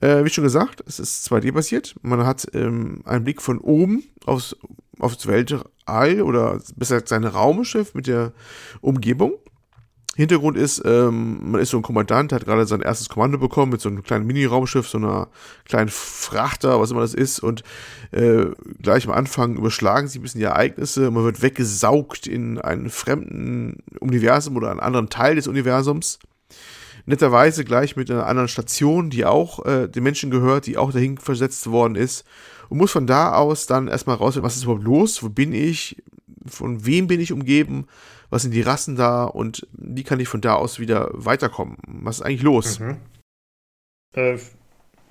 [0.00, 1.94] Äh, wie schon gesagt, es ist 2D-basiert.
[2.02, 4.56] Man hat ähm, einen Blick von oben aufs,
[5.00, 8.32] aufs Weltall oder besser sein Raumschiff mit der
[8.80, 9.34] Umgebung.
[10.16, 13.80] Hintergrund ist, ähm, man ist so ein Kommandant, hat gerade sein erstes Kommando bekommen mit
[13.80, 15.28] so einem kleinen Mini-Raumschiff, so einer
[15.64, 17.38] kleinen Frachter, was immer das ist.
[17.38, 17.62] Und
[18.10, 18.46] äh,
[18.82, 21.10] gleich am Anfang überschlagen sich ein bisschen die Ereignisse.
[21.10, 26.18] Man wird weggesaugt in einen fremden Universum oder einen anderen Teil des Universums.
[27.06, 31.18] Netterweise gleich mit einer anderen Station, die auch äh, den Menschen gehört, die auch dahin
[31.18, 32.24] versetzt worden ist.
[32.70, 36.02] Und muss von da aus dann erstmal rausfinden, was ist überhaupt los, wo bin ich,
[36.46, 37.86] von wem bin ich umgeben
[38.30, 41.76] was sind die Rassen da und wie kann ich von da aus wieder weiterkommen?
[41.86, 42.78] Was ist eigentlich los?
[42.78, 42.96] Mhm.
[44.14, 44.38] Äh,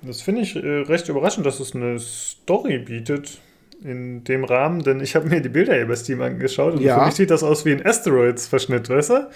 [0.02, 3.40] das finde ich äh, recht überraschend, dass es eine Story bietet
[3.82, 6.98] in dem Rahmen, denn ich habe mir die Bilder hier bei Steam angeschaut und ja.
[6.98, 9.30] für mich sieht das aus wie ein Asteroids-Verschnitt, weißt du?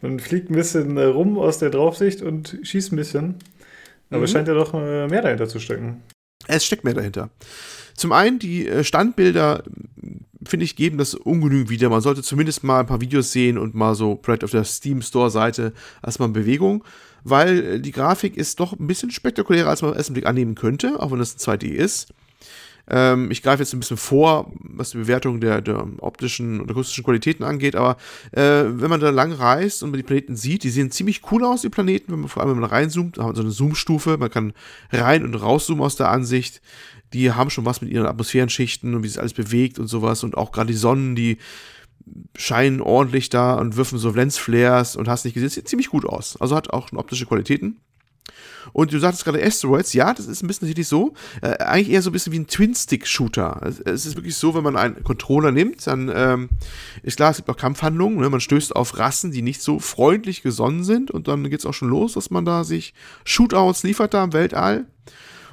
[0.00, 3.36] Man fliegt ein bisschen äh, rum aus der Draufsicht und schießt ein bisschen.
[4.10, 4.24] Aber mhm.
[4.24, 6.02] es scheint ja doch äh, mehr dahinter zu stecken.
[6.50, 7.30] Es steckt mehr dahinter.
[7.94, 9.62] Zum einen, die äh, Standbilder
[10.46, 11.90] finde ich, geben das ungenügend wieder.
[11.90, 15.02] Man sollte zumindest mal ein paar Videos sehen und mal so vielleicht auf der Steam
[15.02, 15.72] Store Seite
[16.02, 16.84] erstmal in Bewegung,
[17.24, 20.54] weil äh, die Grafik ist doch ein bisschen spektakulärer, als man erst im Blick annehmen
[20.54, 22.08] könnte, auch wenn das ein 2D ist.
[22.88, 27.04] Ähm, ich greife jetzt ein bisschen vor, was die Bewertung der, der optischen und akustischen
[27.04, 27.96] Qualitäten angeht, aber
[28.32, 31.44] äh, wenn man da lang reist und man die Planeten sieht, die sehen ziemlich cool
[31.44, 33.50] aus, die Planeten, wenn man vor allem wenn man reinzoomt, da haben wir so eine
[33.50, 34.52] Zoom-Stufe, man kann
[34.92, 36.60] rein und rauszoomen aus der Ansicht
[37.12, 40.22] die haben schon was mit ihren Atmosphärenschichten und wie sich alles bewegt und sowas.
[40.22, 41.38] Und auch gerade die Sonnen, die
[42.36, 45.48] scheinen ordentlich da und wirfen so Lensflares und hast nicht gesehen.
[45.48, 46.40] Sieht ziemlich gut aus.
[46.40, 47.80] Also hat auch optische Qualitäten.
[48.72, 51.14] Und du sagtest gerade Asteroids, ja, das ist ein bisschen tatsächlich so.
[51.42, 53.60] Äh, eigentlich eher so ein bisschen wie ein Twin-Stick-Shooter.
[53.64, 56.50] Es, es, ist wirklich so, wenn man einen Controller nimmt, dann ähm,
[57.02, 58.20] ist klar, es gibt auch Kampfhandlungen.
[58.20, 58.30] Ne?
[58.30, 61.10] Man stößt auf Rassen, die nicht so freundlich gesonnen sind.
[61.10, 64.32] Und dann geht es auch schon los, dass man da sich Shootouts liefert da im
[64.32, 64.86] Weltall.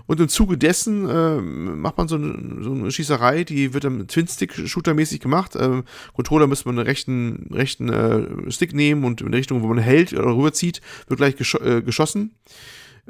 [0.08, 4.08] Und im Zuge dessen äh, macht man so eine, so eine, Schießerei, die wird dann
[4.08, 5.56] Twin-Stick-Shooter-mäßig gemacht.
[5.60, 5.84] Ähm,
[6.16, 9.78] Controller müsste man einen rechten, rechten äh, Stick nehmen und in die Richtung, wo man
[9.78, 12.32] hält oder rüberzieht, wird gleich gesch äh, geschossen.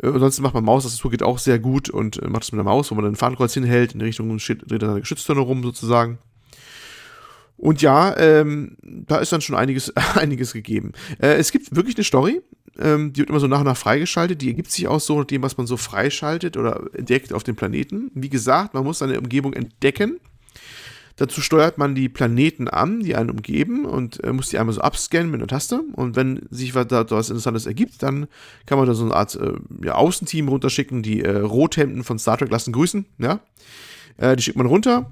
[0.02, 2.66] Äh, ansonsten macht man Maustastatur geht auch sehr gut und äh, macht es mit der
[2.66, 5.41] Maus, wo man dann ein Fahnenkreuz hinhält, in die Richtung steht, dreht er seine Geschütztürme
[5.41, 6.18] rum sozusagen.
[7.58, 10.93] Und ja, ähm, da ist dann schon einiges, einiges gegeben.
[11.20, 12.41] Äh, es gibt wirklich eine Story.
[12.80, 14.42] Ähm, die wird immer so nach und nach freigeschaltet.
[14.42, 17.56] Die ergibt sich auch so nach dem, was man so freischaltet oder entdeckt auf dem
[17.56, 18.12] Planeten.
[18.14, 20.20] Wie gesagt, man muss seine Umgebung entdecken.
[21.18, 24.82] Dazu steuert man die Planeten an, die einen umgeben und äh, muss die einmal so
[24.82, 25.82] abscannen mit einer Taste.
[25.94, 28.28] Und wenn sich was, da was Interessantes ergibt, dann
[28.68, 29.54] kann man da so eine Art äh,
[29.84, 31.02] ja, Außenteam runterschicken.
[31.02, 33.06] Die äh, Rothemden von Star Trek lassen grüßen.
[33.18, 33.40] Ja?
[34.18, 35.12] Äh, die schickt man runter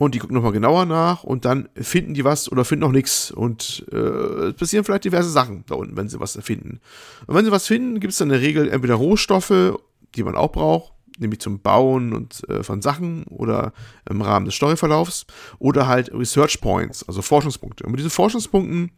[0.00, 3.30] und die gucken nochmal genauer nach und dann finden die was oder finden auch nichts.
[3.30, 6.80] Und äh, es passieren vielleicht diverse Sachen da unten, wenn sie was finden.
[7.26, 9.78] Und wenn sie was finden, gibt es dann in der Regel entweder Rohstoffe,
[10.14, 13.74] die man auch braucht, nämlich zum Bauen und äh, von Sachen oder
[14.08, 15.26] im Rahmen des Storyverlaufs,
[15.58, 17.84] oder halt Research Points, also Forschungspunkte.
[17.84, 18.92] Und mit diesen Forschungspunkten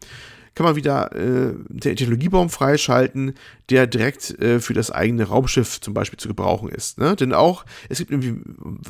[0.55, 3.33] kann man wieder äh, den Technologiebaum freischalten,
[3.69, 6.97] der direkt äh, für das eigene Raumschiff zum Beispiel zu gebrauchen ist.
[6.97, 7.17] Ne?
[7.17, 8.41] Denn auch, es gibt irgendwie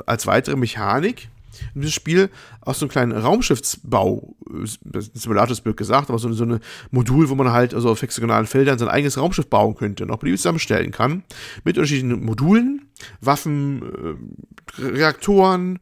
[0.05, 1.29] als weitere Mechanik,
[1.75, 2.29] in diesem Spiel
[2.61, 4.79] auch so einen kleinen Raumschiffsbau, ist
[5.13, 6.59] Simulator blöd gesagt, aber so, so ein
[6.91, 10.17] Modul, wo man halt also auf hexagonalen Feldern sein eigenes Raumschiff bauen könnte und auch
[10.17, 11.23] beliebig zusammenstellen kann.
[11.63, 12.87] Mit unterschiedlichen Modulen,
[13.21, 14.17] Waffen,
[14.77, 15.79] äh, Reaktoren,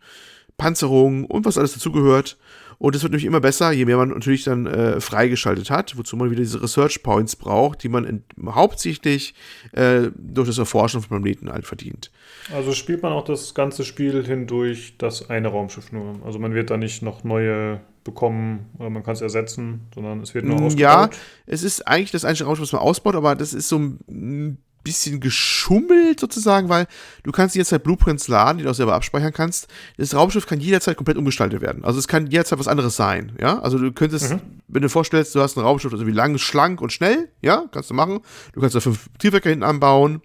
[0.58, 2.38] Panzerung und was alles dazugehört.
[2.82, 6.18] Und es wird nämlich immer besser, je mehr man natürlich dann äh, freigeschaltet hat, wozu
[6.18, 9.36] man wieder diese Research Points braucht, die man in, hauptsächlich
[9.74, 12.10] äh, durch das Erforschen von Planeten halt verdient.
[12.52, 16.26] Also spielt man auch das ganze Spiel hindurch das eine Raumschiff nur.
[16.26, 20.34] Also man wird da nicht noch neue bekommen oder man kann es ersetzen, sondern es
[20.34, 20.80] wird nur ausgebaut.
[20.80, 21.10] Ja,
[21.46, 25.20] es ist eigentlich das einzige Raumschiff, was man ausbaut, aber das ist so ein bisschen
[25.20, 26.88] geschummelt sozusagen, weil
[27.24, 29.68] du kannst jederzeit Blueprints laden, die du auch selber abspeichern kannst.
[29.98, 31.84] Das Raumschiff kann jederzeit komplett umgestaltet werden.
[31.84, 33.60] Also es kann jederzeit was anderes sein, ja.
[33.60, 34.42] Also du könntest, mhm.
[34.68, 37.66] wenn du vorstellst, du hast ein Raumschiff, das ist irgendwie lang, schlank und schnell, ja,
[37.72, 38.22] kannst du machen.
[38.54, 40.22] Du kannst da fünf Triebwerke hinten anbauen.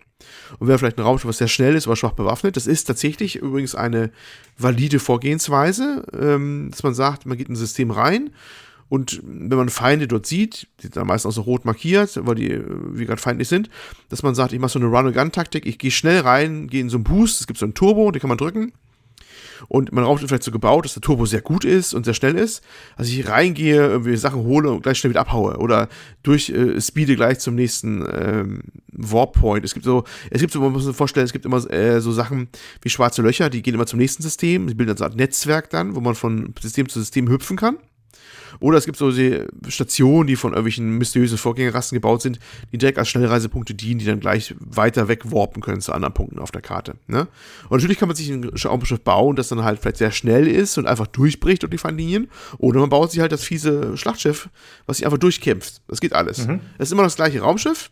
[0.59, 2.57] Und wäre vielleicht ein Raumschiff, was sehr schnell ist, aber schwach bewaffnet.
[2.57, 4.11] Das ist tatsächlich übrigens eine
[4.57, 8.31] valide Vorgehensweise, ähm, dass man sagt, man geht in ein System rein
[8.89, 12.37] und wenn man Feinde dort sieht, die sind dann meistens auch so rot markiert, weil
[12.37, 12.61] die,
[12.93, 13.69] wie gerade feindlich sind,
[14.09, 16.97] dass man sagt, ich mache so eine Run-and-Gun-Taktik, ich gehe schnell rein, gehe in so
[16.97, 18.73] einen Boost, es gibt so einen Turbo, den kann man drücken.
[19.69, 22.37] Und Raumschiff ist vielleicht so gebaut, dass der Turbo sehr gut ist und sehr schnell
[22.37, 22.63] ist.
[22.97, 25.57] Also ich reingehe, irgendwie Sachen hole und gleich schnell wieder abhaue.
[25.57, 25.89] Oder
[26.23, 28.61] durch äh, Speede gleich zum nächsten ähm,
[28.93, 29.65] Warp-Point.
[29.65, 32.13] Es gibt so, es gibt so, man muss sich vorstellen, es gibt immer äh, so
[32.13, 32.49] Sachen
[32.83, 34.67] wie schwarze Löcher, die gehen immer zum nächsten System.
[34.67, 37.79] Die bilden so eine Art Netzwerk dann, wo man von System zu System hüpfen kann.
[38.61, 39.13] Oder es gibt so
[39.69, 42.39] Stationen, die von irgendwelchen mysteriösen Vorgängerrassen gebaut sind,
[42.73, 46.51] die direkt als Schnellreisepunkte dienen, die dann gleich weiter wegwarpen können zu anderen Punkten auf
[46.51, 46.95] der Karte.
[47.07, 47.29] Ne?
[47.69, 50.79] Und natürlich kann man sich ein Raumschiff bauen, das dann halt vielleicht sehr schnell ist
[50.79, 52.29] und einfach durchbricht durch die Feindlinien.
[52.59, 54.49] Oder man baut sich halt das fiese Schlachtschiff,
[54.87, 55.83] was sich einfach durchkämpft.
[55.89, 56.47] Das geht alles.
[56.47, 56.61] Mhm.
[56.79, 57.91] Es ist immer das gleiche Raumschiff,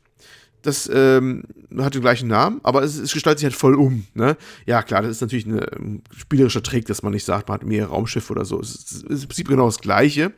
[0.65, 1.45] das ähm,
[1.79, 4.07] hat den gleichen Namen, aber es, es, gestaltet sich halt voll um.
[4.15, 4.37] Ne?
[4.65, 7.67] Ja, klar, das ist natürlich ein, ein spielerischer Trick, dass man nicht sagt, man hat
[7.67, 8.59] mehrere Raumschiffe oder so.
[8.61, 10.33] Es ist, im Prinzip genau das Gleiche.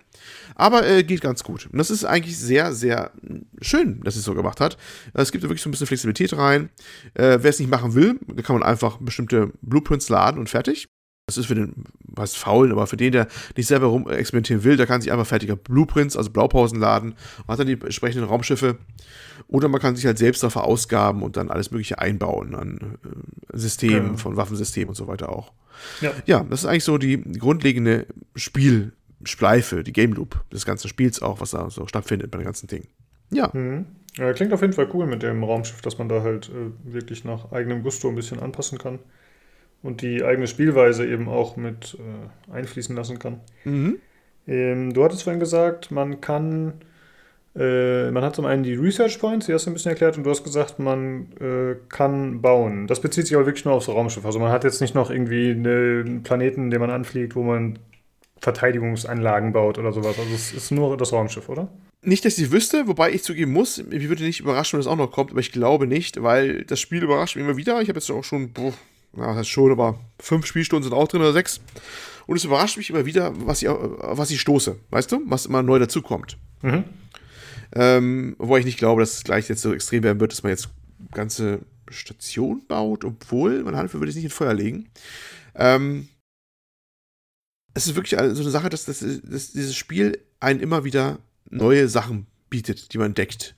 [0.56, 1.68] Aber äh, geht ganz gut.
[1.70, 3.12] Und das ist eigentlich sehr, sehr
[3.60, 4.76] schön, dass es so gemacht hat.
[5.14, 6.70] Es gibt da wirklich so ein bisschen Flexibilität rein.
[7.14, 10.88] Äh, Wer es nicht machen will, kann man einfach bestimmte Blueprints laden und fertig.
[11.28, 14.76] Das ist für den, was faulen, aber für den, der nicht selber rum experimentieren will,
[14.76, 18.78] der kann sich einfach fertiger Blueprints, also Blaupausen laden und hat dann die entsprechenden Raumschiffe.
[19.48, 23.56] Oder man kann sich halt selbst dafür ausgaben und dann alles Mögliche einbauen an äh,
[23.56, 24.16] Systemen, ja.
[24.16, 25.52] von Waffensystemen und so weiter auch.
[26.00, 26.12] Ja.
[26.24, 31.40] ja, das ist eigentlich so die grundlegende Spielschleife, die Game Loop des ganzen Spiels auch,
[31.40, 32.88] was da so stattfindet bei dem ganzen Ding.
[33.30, 33.50] Ja.
[33.52, 33.86] Mhm.
[34.16, 34.32] ja.
[34.32, 37.52] Klingt auf jeden Fall cool mit dem Raumschiff, dass man da halt äh, wirklich nach
[37.52, 38.98] eigenem Gusto ein bisschen anpassen kann
[39.82, 43.40] und die eigene Spielweise eben auch mit äh, einfließen lassen kann.
[43.64, 43.98] Mhm.
[44.46, 46.74] Ähm, du hattest vorhin gesagt, man kann,
[47.58, 50.24] äh, man hat zum einen die Research Points, die hast du ein bisschen erklärt, und
[50.24, 52.86] du hast gesagt, man äh, kann bauen.
[52.86, 54.24] Das bezieht sich aber wirklich nur aufs Raumschiff.
[54.24, 57.78] Also man hat jetzt nicht noch irgendwie einen Planeten, den man anfliegt, wo man
[58.40, 60.18] Verteidigungsanlagen baut oder sowas.
[60.18, 61.68] Also es ist nur das Raumschiff, oder?
[62.02, 64.96] Nicht, dass ich wüsste, wobei ich zugeben muss, mich würde nicht überraschen, wenn das auch
[64.96, 67.80] noch kommt, aber ich glaube nicht, weil das Spiel überrascht mich immer wieder.
[67.80, 68.72] Ich habe jetzt auch schon, boah,
[69.16, 71.60] ja, das heißt schon, aber fünf Spielstunden sind auch drin oder sechs.
[72.26, 75.22] Und es überrascht mich immer wieder, was ich, was ich stoße, weißt du?
[75.24, 76.36] Was immer neu dazukommt.
[76.62, 76.84] Mhm.
[77.76, 80.50] Ähm, wobei ich nicht glaube, dass es gleich jetzt so extrem werden wird, dass man
[80.50, 80.70] jetzt
[81.12, 81.60] ganze
[81.90, 84.88] Station baut, obwohl, meine Hand würde ich nicht in Feuer legen.
[85.54, 86.08] Ähm,
[87.74, 91.18] es ist wirklich so eine Sache, dass, dass, dass dieses Spiel einen immer wieder
[91.50, 93.54] neue Sachen bietet, die man entdeckt.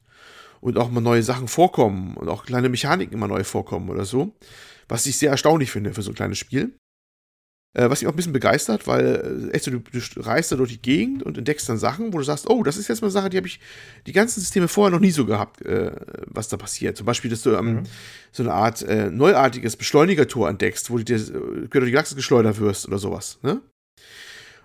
[0.60, 4.34] Und auch mal neue Sachen vorkommen und auch kleine Mechaniken immer neu vorkommen oder so
[4.88, 6.74] was ich sehr erstaunlich finde für so ein kleines Spiel.
[7.74, 10.56] Äh, was mich auch ein bisschen begeistert, weil äh, echt so, du, du, reist da
[10.56, 13.08] durch die Gegend und entdeckst dann Sachen, wo du sagst, oh, das ist jetzt mal
[13.08, 13.60] eine Sache, die habe ich
[14.06, 15.92] die ganzen Systeme vorher noch nie so gehabt, äh,
[16.26, 16.96] was da passiert.
[16.96, 17.82] Zum Beispiel, dass du ähm, mhm.
[18.32, 22.88] so eine Art äh, neuartiges Beschleunigertor entdeckst, wo du dir durch die Galaxie geschleudert wirst
[22.88, 23.60] oder sowas, ne?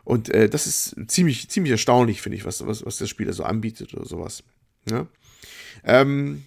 [0.06, 3.46] Und das ist ziemlich, ziemlich erstaunlich, finde ich, was, was, was das Spiel da so
[3.46, 4.44] anbietet oder sowas.
[4.84, 5.08] Ne?
[5.86, 6.44] Ähm,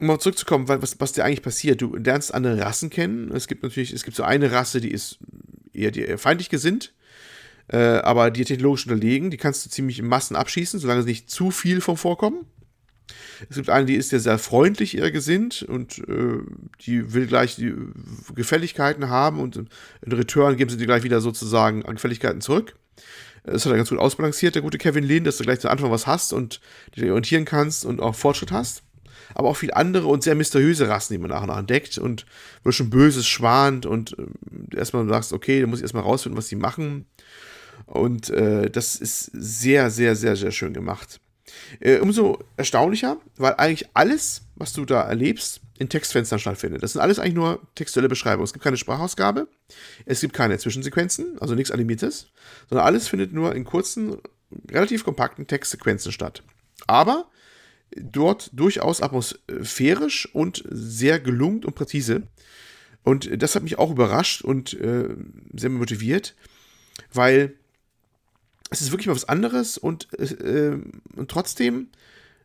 [0.00, 1.82] um mal zurückzukommen, was, was dir eigentlich passiert.
[1.82, 3.30] Du lernst andere Rassen kennen.
[3.30, 5.18] Es gibt natürlich, es gibt so eine Rasse, die ist
[5.74, 6.92] eher dir feindlich gesinnt,
[7.68, 9.30] äh, aber dir technologisch unterlegen.
[9.30, 12.46] Die kannst du ziemlich in Massen abschießen, solange sie nicht zu viel vom Vorkommen.
[13.50, 16.38] Es gibt eine, die ist ja sehr freundlich eher gesinnt und äh,
[16.86, 17.74] die will gleich die
[18.34, 22.76] Gefälligkeiten haben und in Return geben sie dir gleich wieder sozusagen an Gefälligkeiten zurück.
[23.42, 25.90] Das hat er ganz gut ausbalanciert, der gute Kevin Lehn, dass du gleich zu Anfang
[25.90, 26.60] was hast und
[26.96, 28.83] dich orientieren kannst und auch Fortschritt hast
[29.34, 32.26] aber auch viele andere und sehr mysteriöse Rassen, die man nach und nach entdeckt und
[32.62, 36.48] wo schon Böses schwant und äh, erstmal sagst, okay, da muss ich erstmal rausfinden, was
[36.48, 37.06] die machen.
[37.86, 41.20] Und äh, das ist sehr, sehr, sehr, sehr schön gemacht.
[41.80, 46.82] Äh, umso erstaunlicher, weil eigentlich alles, was du da erlebst, in Textfenstern stattfindet.
[46.82, 48.44] Das sind alles eigentlich nur textuelle Beschreibungen.
[48.44, 49.48] Es gibt keine Sprachausgabe,
[50.06, 52.28] es gibt keine Zwischensequenzen, also nichts Animiertes,
[52.68, 54.18] sondern alles findet nur in kurzen,
[54.70, 56.44] relativ kompakten Textsequenzen statt.
[56.86, 57.26] Aber
[57.96, 62.22] dort durchaus atmosphärisch und sehr gelungen und präzise.
[63.02, 65.08] Und das hat mich auch überrascht und äh,
[65.54, 66.34] sehr motiviert,
[67.12, 67.54] weil
[68.70, 70.78] es ist wirklich mal was anderes und, äh,
[71.14, 71.88] und trotzdem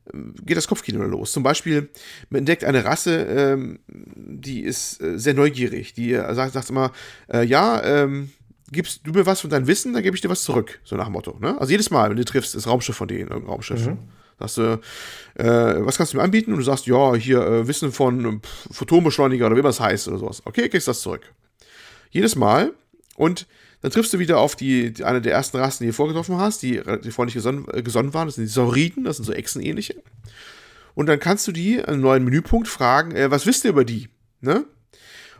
[0.05, 1.31] äh, geht das Kopfkino los.
[1.31, 1.89] Zum Beispiel,
[2.29, 5.93] man entdeckt eine Rasse, ähm, die ist äh, sehr neugierig.
[5.93, 6.91] Die äh, sagt, sagt immer,
[7.31, 8.31] äh, ja, ähm,
[8.71, 10.79] gibst du mir was von deinem Wissen, dann gebe ich dir was zurück.
[10.83, 11.37] So nach dem Motto.
[11.39, 11.59] Ne?
[11.59, 13.87] Also jedes Mal, wenn du triffst, ist Raumschiff von denen, irgendein Raumschiff.
[13.87, 13.97] Mhm.
[14.39, 14.79] Sagst du,
[15.35, 15.45] äh,
[15.85, 16.51] was kannst du mir anbieten?
[16.51, 20.41] Und du sagst, ja, hier äh, Wissen von Photonbeschleuniger oder wie das heißt oder sowas.
[20.45, 21.33] Okay, kriegst das zurück.
[22.09, 22.73] Jedes Mal.
[23.15, 23.47] Und
[23.81, 26.61] dann triffst du wieder auf die, die eine der ersten Rassen, die du vorgetroffen hast,
[26.63, 28.27] die, die nicht gesonnen, äh, gesonnen waren.
[28.27, 30.01] Das sind die Sauriden, das sind so Echsenähnliche.
[30.95, 34.09] Und dann kannst du die einen neuen Menüpunkt fragen, äh, was wisst ihr über die?
[34.41, 34.65] Ne?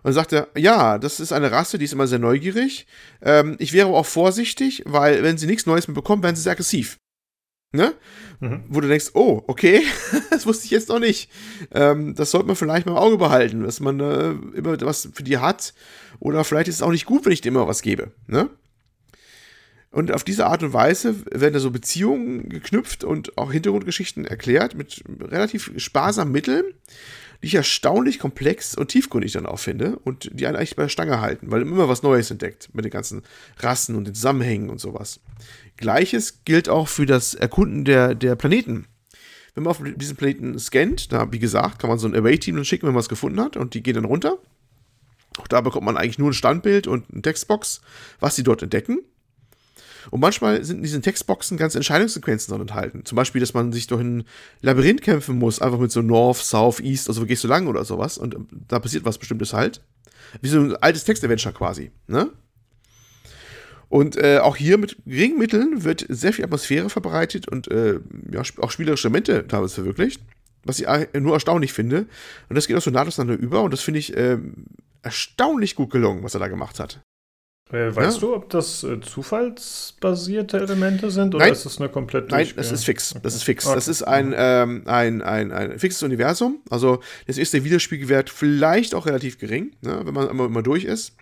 [0.01, 2.87] Und dann sagt er, ja, das ist eine Rasse, die ist immer sehr neugierig.
[3.21, 6.53] Ähm, ich wäre auch vorsichtig, weil wenn sie nichts Neues mehr bekommen, werden sie sehr
[6.53, 6.97] aggressiv.
[7.71, 7.93] Ne?
[8.39, 8.63] Mhm.
[8.67, 9.83] Wo du denkst, oh, okay,
[10.31, 11.29] das wusste ich jetzt noch nicht.
[11.71, 15.23] Ähm, das sollte man vielleicht mal im Auge behalten, dass man äh, immer was für
[15.23, 15.73] die hat.
[16.19, 18.11] Oder vielleicht ist es auch nicht gut, wenn ich dir immer was gebe.
[18.27, 18.49] Ne?
[19.91, 24.75] Und auf diese Art und Weise werden da so Beziehungen geknüpft und auch Hintergrundgeschichten erklärt
[24.75, 26.63] mit relativ sparsamen Mitteln.
[27.41, 30.89] die ich erstaunlich komplex und tiefgründig dann auch finde und die einen eigentlich bei der
[30.89, 33.23] Stange halten, weil immer was Neues entdeckt mit den ganzen
[33.59, 35.21] Rassen und den Zusammenhängen und sowas.
[35.79, 38.85] Gleiches gilt auch für das Erkunden der, der Planeten.
[39.55, 42.85] Wenn man auf diesen Planeten scannt, da, wie gesagt, kann man so ein Array-Team schicken,
[42.85, 44.37] wenn man was gefunden hat und die gehen dann runter.
[45.37, 47.81] Auch da bekommt man eigentlich nur ein Standbild und eine Textbox,
[48.19, 48.99] was sie dort entdecken.
[50.11, 53.05] Und manchmal sind in diesen Textboxen ganz Entscheidungssequenzen drin enthalten.
[53.05, 54.23] Zum Beispiel, dass man sich durch ein
[54.61, 57.85] Labyrinth kämpfen muss, einfach mit so North, South, East, also wo gehst du lang oder
[57.85, 58.17] sowas.
[58.17, 58.35] Und
[58.67, 59.81] da passiert was Bestimmtes halt.
[60.41, 62.31] Wie so ein altes Text-Adventure quasi, ne?
[63.89, 67.99] Und äh, auch hier mit geringen Mitteln wird sehr viel Atmosphäre verbreitet und äh,
[68.31, 70.21] ja, auch spielerische Elemente teilweise verwirklicht,
[70.63, 70.87] was ich
[71.19, 72.05] nur erstaunlich finde.
[72.49, 74.37] Und das geht auch so nahtlos aneinander über und das finde ich äh,
[75.01, 76.99] erstaunlich gut gelungen, was er da gemacht hat.
[77.71, 78.27] Äh, weißt ja.
[78.27, 81.53] du, ob das äh, zufallsbasierte Elemente sind oder Nein.
[81.53, 83.15] ist das eine komplett Nein, das ist fix.
[83.21, 83.65] Das ist fix.
[83.65, 83.75] Okay.
[83.75, 86.61] Das ist ein, ähm, ein, ein, ein fixes Universum.
[86.69, 91.13] Also, jetzt ist der Wiederspiegelwert vielleicht auch relativ gering, ne, wenn man immer durch ist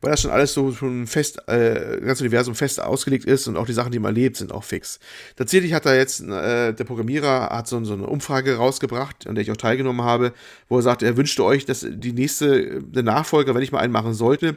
[0.00, 3.56] weil das schon alles so schon fest, äh, das ganze Universum fest ausgelegt ist und
[3.56, 4.98] auch die Sachen, die man erlebt, sind auch fix.
[5.36, 9.42] Tatsächlich hat da jetzt, äh, der Programmierer hat so, so, eine Umfrage rausgebracht, an der
[9.42, 10.32] ich auch teilgenommen habe,
[10.68, 13.92] wo er sagt, er wünschte euch, dass die nächste, der Nachfolger, wenn ich mal einen
[13.92, 14.56] machen sollte,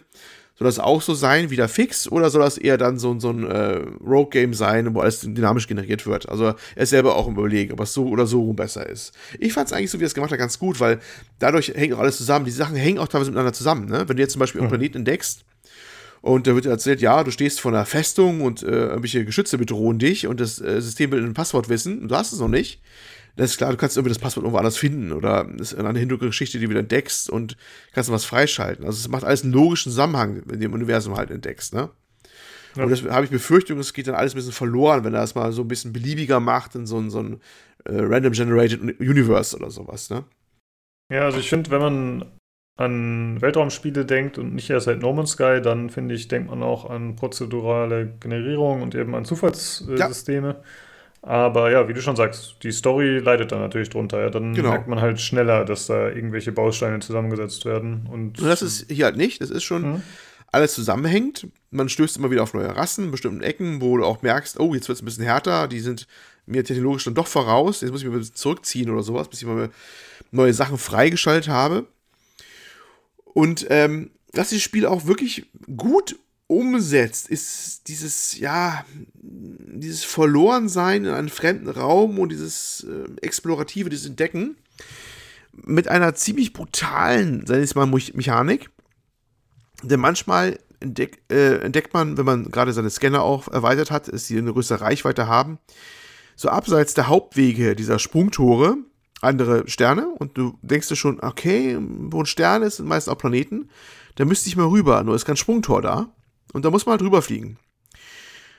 [0.60, 3.50] soll das auch so sein, wieder fix, oder soll das eher dann so, so ein
[3.50, 6.28] äh, Rogue-Game sein, wo alles dynamisch generiert wird?
[6.28, 9.14] Also er ist selber auch im Überlegen, ob es so oder so besser ist.
[9.40, 11.00] Ich fand es eigentlich so, wie er es gemacht hat, ganz gut, weil
[11.40, 12.44] dadurch hängt auch alles zusammen.
[12.44, 13.86] Die Sachen hängen auch teilweise miteinander zusammen.
[13.86, 14.04] Ne?
[14.08, 15.46] Wenn du jetzt zum Beispiel einen Planeten entdeckst,
[16.22, 20.00] und da wird erzählt, ja, du stehst vor einer Festung und äh, irgendwelche Geschütze bedrohen
[20.00, 22.82] dich und das äh, System will ein Passwort wissen und du hast es noch nicht
[23.40, 26.60] das ist klar, du kannst irgendwie das Passwort irgendwo anders finden oder ist eine Hintergrundgeschichte,
[26.60, 27.56] die du wieder entdeckst und
[27.94, 28.86] kannst dann was freischalten.
[28.86, 31.90] Also es macht alles einen logischen Zusammenhang, in dem Universum halt entdeckst, ne?
[32.76, 32.84] Ja.
[32.84, 35.36] Und das habe ich Befürchtung, es geht dann alles ein bisschen verloren, wenn er das
[35.36, 37.42] mal so ein bisschen beliebiger macht in so ein, so ein
[37.86, 40.26] äh, Random Generated Universe oder sowas, ne?
[41.12, 42.26] Ja, also ich finde, wenn man
[42.78, 46.62] an Weltraumspiele denkt und nicht erst seit No Man's Sky, dann finde ich, denkt man
[46.62, 50.48] auch an prozedurale Generierung und eben an Zufallssysteme.
[50.50, 50.64] Ja.
[51.22, 54.22] Aber ja, wie du schon sagst, die Story leidet dann natürlich drunter.
[54.22, 54.30] Ja.
[54.30, 54.70] Dann genau.
[54.70, 58.08] merkt man halt schneller, dass da irgendwelche Bausteine zusammengesetzt werden.
[58.10, 59.42] Und, und das ist hier halt nicht.
[59.42, 60.04] Das ist schon mhm.
[60.52, 61.48] alles zusammenhängt.
[61.72, 64.88] Man stößt immer wieder auf neue Rassen bestimmten Ecken, wo du auch merkst, oh, jetzt
[64.88, 65.68] wird es ein bisschen härter.
[65.68, 66.08] Die sind
[66.46, 67.82] mir technologisch dann doch voraus.
[67.82, 69.70] Jetzt muss ich mich ein bisschen zurückziehen oder sowas, bis ich mal
[70.32, 71.86] neue Sachen freigeschaltet habe.
[73.26, 76.18] Und ähm, dass dieses Spiel auch wirklich gut
[76.50, 78.84] umsetzt, ist dieses, ja,
[79.14, 84.58] dieses Verlorensein in einem fremden Raum und dieses äh, Explorative, dieses Entdecken
[85.54, 88.72] mit einer ziemlich brutalen, sei es mal, Mechanik.
[89.84, 94.26] Denn manchmal entdeck, äh, entdeckt man, wenn man gerade seine Scanner auch erweitert hat, dass
[94.26, 95.60] sie eine größere Reichweite haben,
[96.36, 98.78] so abseits der Hauptwege dieser Sprungtore
[99.22, 103.18] andere Sterne und du denkst dir schon, okay, wo ein Stern ist, sind meist auch
[103.18, 103.70] Planeten,
[104.16, 106.12] da müsste ich mal rüber, nur ist kein Sprungtor da.
[106.54, 107.58] Und da muss man halt drüber fliegen.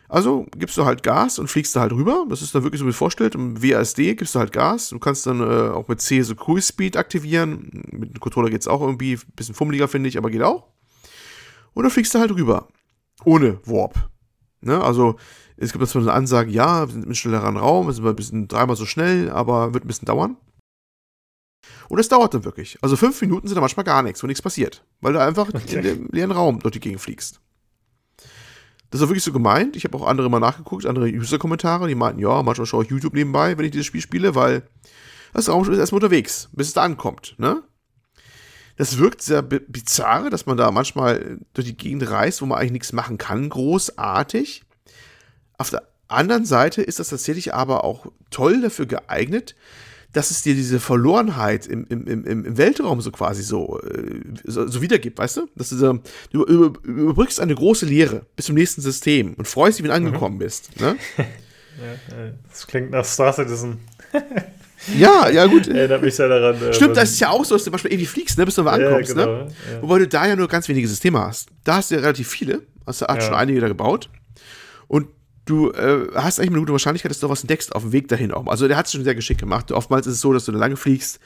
[0.09, 2.27] Also gibst du halt Gas und fliegst da halt rüber.
[2.29, 3.37] Das ist dann wirklich so wie vorstellt.
[3.37, 4.89] Im WASD gibst du halt Gas.
[4.89, 7.85] Du kannst dann äh, auch mit C so Cruise Speed aktivieren.
[7.93, 9.19] Mit dem Controller geht es auch irgendwie.
[9.37, 10.67] Bisschen fummeliger, finde ich, aber geht auch.
[11.75, 12.67] Und dann fliegst du halt rüber.
[13.25, 14.11] Ohne Warp.
[14.61, 14.83] Ne?
[14.83, 15.17] Also
[15.57, 18.49] es gibt zwar eine Ansage, ja, wir sind im schnelleren Raum, wir sind ein bisschen
[18.49, 20.37] dreimal so schnell, aber wird ein bisschen dauern.
[21.89, 22.79] Und es dauert dann wirklich.
[22.83, 24.85] Also fünf Minuten sind da manchmal gar nichts, wo nichts passiert.
[25.01, 25.77] Weil du einfach okay.
[25.77, 27.41] in dem leeren Raum durch die Gegend fliegst.
[28.91, 29.77] Das ist wirklich so gemeint.
[29.77, 33.15] Ich habe auch andere mal nachgeguckt, andere User-Kommentare, die meinten, ja, manchmal schaue ich YouTube
[33.15, 34.63] nebenbei, wenn ich dieses Spiel spiele, weil
[35.33, 37.63] das Raumschiff ist erstmal unterwegs, bis es da ankommt, ne?
[38.77, 42.73] Das wirkt sehr bizarr, dass man da manchmal durch die Gegend reist, wo man eigentlich
[42.73, 44.65] nichts machen kann, großartig.
[45.59, 49.55] Auf der anderen Seite ist das tatsächlich aber auch toll dafür geeignet,
[50.13, 54.67] dass es dir diese Verlorenheit im, im, im, im Weltraum so quasi so, äh, so,
[54.67, 55.49] so wiedergibt, weißt du?
[55.55, 56.01] Dass du,
[56.33, 60.07] du überbrückst eine große Leere bis zum nächsten System und freust dich, wenn du mhm.
[60.07, 60.81] angekommen bist.
[60.81, 60.97] Ne?
[61.17, 61.25] ja,
[62.49, 63.79] das klingt nach Star Citizen.
[64.97, 65.69] Ja, ja, gut.
[65.69, 66.61] Erinnert mich sehr daran.
[66.61, 68.55] Äh, Stimmt, das ist ja auch so, dass du zum Beispiel irgendwie fliegst, ne, bis
[68.55, 69.49] du mal ankommst, ja, genau, ne?
[69.73, 69.83] Ja.
[69.83, 71.51] Wobei du da ja nur ganz wenige Systeme hast.
[71.65, 72.63] Da hast du ja relativ viele.
[72.87, 73.21] Hast du ja.
[73.21, 74.09] schon einige da gebaut.
[74.89, 75.09] Und
[75.51, 78.33] du äh, hast eigentlich eine gute Wahrscheinlichkeit, dass du was entdeckst auf dem Weg dahin
[78.33, 78.47] auch.
[78.47, 79.73] Also der hat es schon sehr geschickt gemacht.
[79.73, 81.21] Oftmals ist es so, dass du da lange fliegst.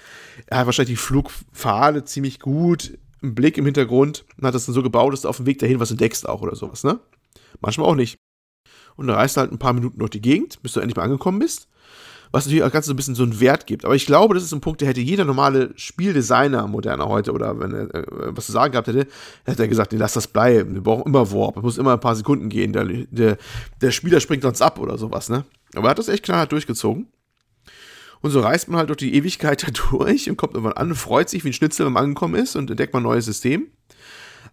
[0.46, 4.74] Er hat wahrscheinlich die Flugpfade ziemlich gut im Blick im Hintergrund und hat das dann
[4.74, 7.00] so gebaut, dass du auf dem Weg dahin was entdeckst auch oder sowas, ne?
[7.60, 8.18] Manchmal auch nicht.
[8.96, 11.04] Und dann reist du halt ein paar Minuten durch die Gegend, bis du endlich mal
[11.04, 11.68] angekommen bist
[12.34, 13.84] was natürlich auch ganz so ein bisschen so einen Wert gibt.
[13.84, 17.60] Aber ich glaube, das ist ein Punkt, der hätte jeder normale Spieldesigner, moderner heute, oder
[17.60, 18.04] wenn er äh,
[18.36, 19.06] was zu sagen gehabt hätte,
[19.44, 20.74] hätte er gesagt, nee, lass das bleiben.
[20.74, 21.58] Wir brauchen immer Warp.
[21.58, 22.72] Es muss immer ein paar Sekunden gehen.
[22.72, 23.38] Der, der,
[23.80, 25.44] der Spieler springt uns ab oder sowas, ne?
[25.76, 27.06] Aber er hat das echt knallhart durchgezogen.
[28.20, 31.28] Und so reist man halt durch die Ewigkeit da durch und kommt irgendwann an, freut
[31.30, 33.68] sich wie ein Schnitzel, wenn man angekommen ist und entdeckt mal ein neues System.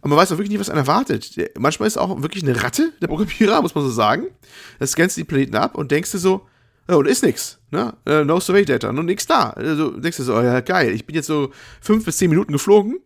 [0.01, 1.35] Aber man weiß auch wirklich nicht, was einen erwartet.
[1.57, 4.27] Manchmal ist auch wirklich eine Ratte, der Programmierer, muss man so sagen.
[4.77, 6.45] Da scannst du die Planeten ab und denkst du so,
[6.97, 7.59] und ist nix.
[7.71, 7.93] Ne?
[8.07, 9.51] Uh, no Survey Data, nur nix da.
[9.51, 12.51] Also denkst du so, oh, ja, geil, ich bin jetzt so fünf bis zehn Minuten
[12.51, 12.99] geflogen,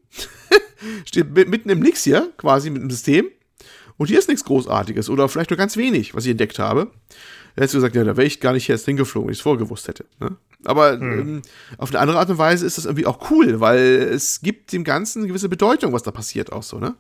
[1.05, 3.27] steht mitten im Nix hier, quasi mit dem System.
[3.97, 6.87] Und hier ist nichts Großartiges oder vielleicht nur ganz wenig, was ich entdeckt habe.
[7.55, 9.43] Da hättest du gesagt, ja, da wäre ich gar nicht erst hingeflogen, wenn ich es
[9.43, 10.05] vorgewusst hätte.
[10.19, 10.35] Ne?
[10.65, 11.19] Aber hm.
[11.19, 11.41] ähm,
[11.77, 14.83] auf eine andere Art und Weise ist das irgendwie auch cool, weil es gibt dem
[14.83, 16.95] Ganzen eine gewisse Bedeutung, was da passiert, auch so, ne?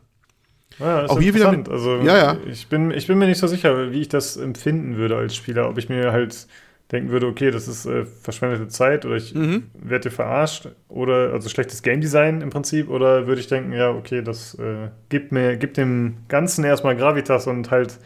[0.79, 2.37] Ja, auch hier wieder mit, also ja, ja.
[2.47, 5.69] Ich, bin, ich bin mir nicht so sicher, wie ich das empfinden würde als Spieler.
[5.69, 6.47] Ob ich mir halt
[6.91, 9.63] denken würde, okay, das ist äh, verschwendete Zeit oder ich mhm.
[9.73, 14.21] werde verarscht oder also schlechtes Game Design im Prinzip oder würde ich denken, ja, okay,
[14.21, 17.97] das äh, gibt mir, gibt dem Ganzen erstmal Gravitas und halt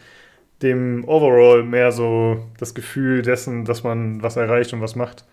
[0.62, 5.24] dem Overall mehr so das Gefühl dessen, dass man was erreicht und was macht.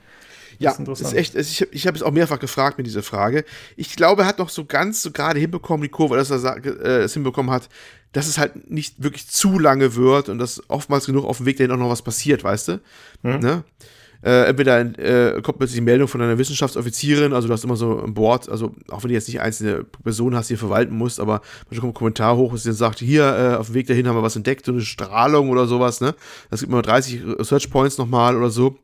[0.60, 3.46] Ja, das ist echt, ich habe ich hab es auch mehrfach gefragt mit dieser Frage.
[3.76, 7.04] Ich glaube, er hat noch so ganz so gerade hinbekommen, die Kurve, dass er äh,
[7.04, 7.70] es hinbekommen hat,
[8.12, 11.58] dass es halt nicht wirklich zu lange wird und dass oftmals genug auf dem Weg
[11.58, 12.82] dahin auch noch was passiert, weißt du?
[13.24, 13.40] Mhm.
[13.40, 13.64] Ne?
[14.24, 18.02] Äh, entweder äh, kommt plötzlich die Meldung von einer Wissenschaftsoffizierin, also du hast immer so
[18.04, 21.20] ein Board, also auch wenn du jetzt nicht einzelne Personen hast, die du verwalten musst,
[21.20, 24.08] aber manchmal kommt ein Kommentar hoch, was dir sagt, hier, äh, auf dem Weg dahin
[24.08, 26.16] haben wir was entdeckt, so eine Strahlung oder sowas, ne?
[26.50, 28.80] Das gibt immer 30 Search Points nochmal oder so.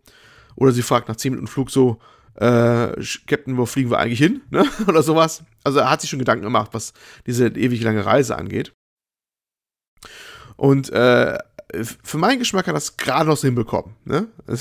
[0.56, 2.00] Oder sie fragt nach 10 Minuten Flug so,
[2.36, 2.94] äh,
[3.28, 4.42] Captain, wo fliegen wir eigentlich hin?
[4.52, 4.66] Ne?
[4.88, 5.44] Oder sowas.
[5.64, 6.94] Also er hat sich schon Gedanken gemacht, was
[7.26, 8.74] diese ewig lange Reise angeht.
[10.56, 11.38] Und äh,
[11.82, 13.96] für meinen Geschmack hat das gerade noch so hinbekommen.
[14.06, 14.28] Ne?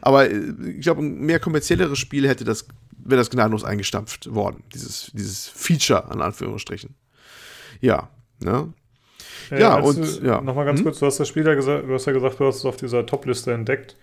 [0.00, 2.66] Aber äh, ich glaube, ein mehr kommerzielleres Spiel hätte das,
[2.96, 4.62] wäre das gnadenlos eingestampft worden.
[4.74, 6.94] Dieses, dieses Feature, an Anführungsstrichen.
[7.80, 8.08] Ja,
[8.40, 8.72] ne?
[9.50, 10.40] Ja, ja und ja.
[10.40, 10.84] Nochmal ganz hm?
[10.84, 12.76] kurz, du hast das Spiel ja gesagt, du hast ja gesagt, du hast es auf
[12.76, 13.96] dieser Top-Liste entdeckt.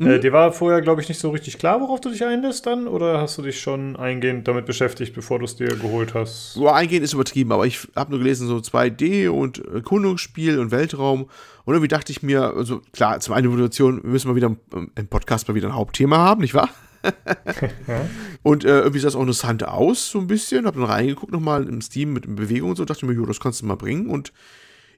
[0.00, 0.10] Äh, mhm.
[0.10, 2.86] Äh, dir war vorher, glaube ich, nicht so richtig klar, worauf du dich einlässt dann?
[2.86, 6.54] Oder hast du dich schon eingehend damit beschäftigt, bevor du es dir geholt hast?
[6.54, 11.28] So, eingehend ist übertrieben, aber ich habe nur gelesen, so 2D und Erkundungsspiel und Weltraum.
[11.64, 15.48] Und irgendwie dachte ich mir, also klar, zum einen wir müssen mal wieder im Podcast
[15.48, 16.70] mal wieder ein Hauptthema haben, nicht wahr?
[17.02, 18.08] ja.
[18.42, 20.66] Und äh, irgendwie sah es auch interessant aus, so ein bisschen.
[20.66, 23.62] Hab dann reingeguckt nochmal im Steam mit Bewegung und so, dachte mir, jo, das kannst
[23.62, 24.08] du mal bringen.
[24.08, 24.32] Und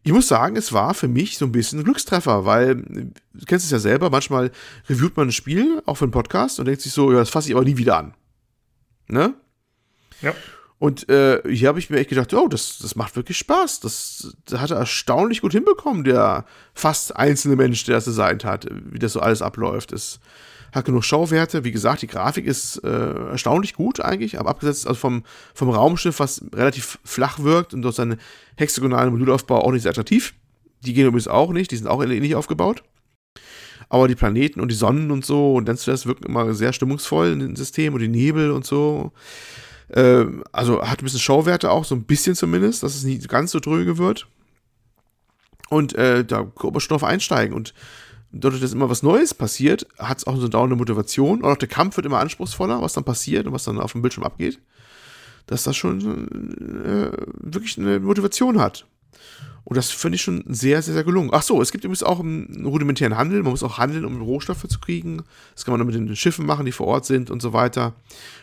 [0.03, 3.66] ich muss sagen, es war für mich so ein bisschen ein Glückstreffer, weil du kennst
[3.66, 4.51] es ja selber, manchmal
[4.88, 7.48] reviewt man ein Spiel, auch für einen Podcast, und denkt sich so, ja, das fasse
[7.48, 8.14] ich aber nie wieder an.
[9.09, 9.34] Ne?
[10.22, 10.34] Ja.
[10.78, 13.80] Und äh, hier habe ich mir echt gedacht, oh, das, das macht wirklich Spaß.
[13.80, 18.66] Das, das hat er erstaunlich gut hinbekommen, der fast einzelne Mensch, der das designt hat,
[18.70, 19.92] wie das so alles abläuft.
[19.92, 20.20] Es
[20.72, 21.64] hat genug Schauwerte.
[21.64, 26.20] Wie gesagt, die Grafik ist äh, erstaunlich gut eigentlich, aber abgesetzt also vom, vom Raumschiff,
[26.20, 28.20] was relativ flach wirkt und durch seinen
[28.56, 30.34] hexagonalen Modulaufbau auch nicht sehr attraktiv.
[30.84, 32.82] Die gehen übrigens auch nicht, die sind auch ähnlich aufgebaut.
[33.88, 37.32] Aber die Planeten und die Sonnen und so und dann das wirken immer sehr stimmungsvoll
[37.32, 39.12] in dem System und die Nebel und so.
[39.88, 43.50] Äh, also hat ein bisschen Schauwerte auch, so ein bisschen zumindest, dass es nicht ganz
[43.50, 44.28] so dröge wird.
[45.70, 47.54] Und äh, da kann man schon drauf einsteigen.
[47.54, 47.74] Und
[48.33, 51.43] dadurch, dass immer was Neues passiert, hat es auch so eine dauernde Motivation.
[51.43, 54.03] Und auch der Kampf wird immer anspruchsvoller, was dann passiert und was dann auf dem
[54.03, 54.61] Bildschirm abgeht.
[55.47, 56.01] Dass das schon
[56.85, 57.11] äh,
[57.41, 58.87] wirklich eine Motivation hat.
[59.64, 61.31] Und das finde ich schon sehr, sehr, sehr gelungen.
[61.33, 63.43] Ach so, es gibt übrigens auch einen rudimentären Handel.
[63.43, 65.22] Man muss auch handeln, um Rohstoffe zu kriegen.
[65.55, 67.95] Das kann man dann mit den Schiffen machen, die vor Ort sind und so weiter,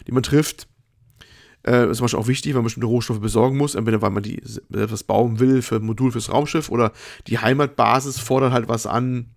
[0.06, 0.68] die man trifft.
[1.66, 3.76] Äh, ist zum Beispiel auch wichtig, weil man bestimmte Rohstoffe besorgen muss.
[3.76, 6.92] Entweder weil man die etwas bauen will für ein Modul fürs Raumschiff oder
[7.28, 9.32] die Heimatbasis fordert halt was an,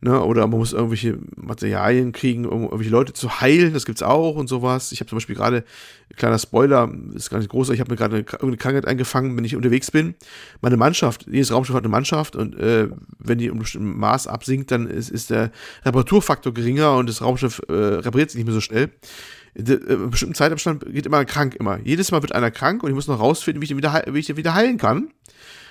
[0.00, 0.22] Ne?
[0.22, 4.36] Oder man muss irgendwelche Materialien kriegen, um irgendwelche Leute zu heilen, das gibt es auch
[4.36, 4.92] und sowas.
[4.92, 5.64] Ich habe zum Beispiel gerade,
[6.16, 9.44] kleiner Spoiler, ist gar nicht groß, ich habe mir gerade eine, eine, Krankheit eingefangen, wenn
[9.44, 10.14] ich unterwegs bin.
[10.60, 12.88] Meine Mannschaft, jedes Raumschiff hat eine Mannschaft und äh,
[13.18, 15.50] wenn die um bestimmten Maß absinkt, dann ist, ist der
[15.84, 18.90] Reparaturfaktor geringer und das Raumschiff äh, repariert sich nicht mehr so schnell.
[19.56, 21.80] De, äh, in bestimmten Zeitabstand geht immer krank, immer.
[21.82, 24.20] Jedes Mal wird einer krank und ich muss noch rausfinden, wie ich den wieder, wie
[24.20, 25.08] ich den wieder heilen kann.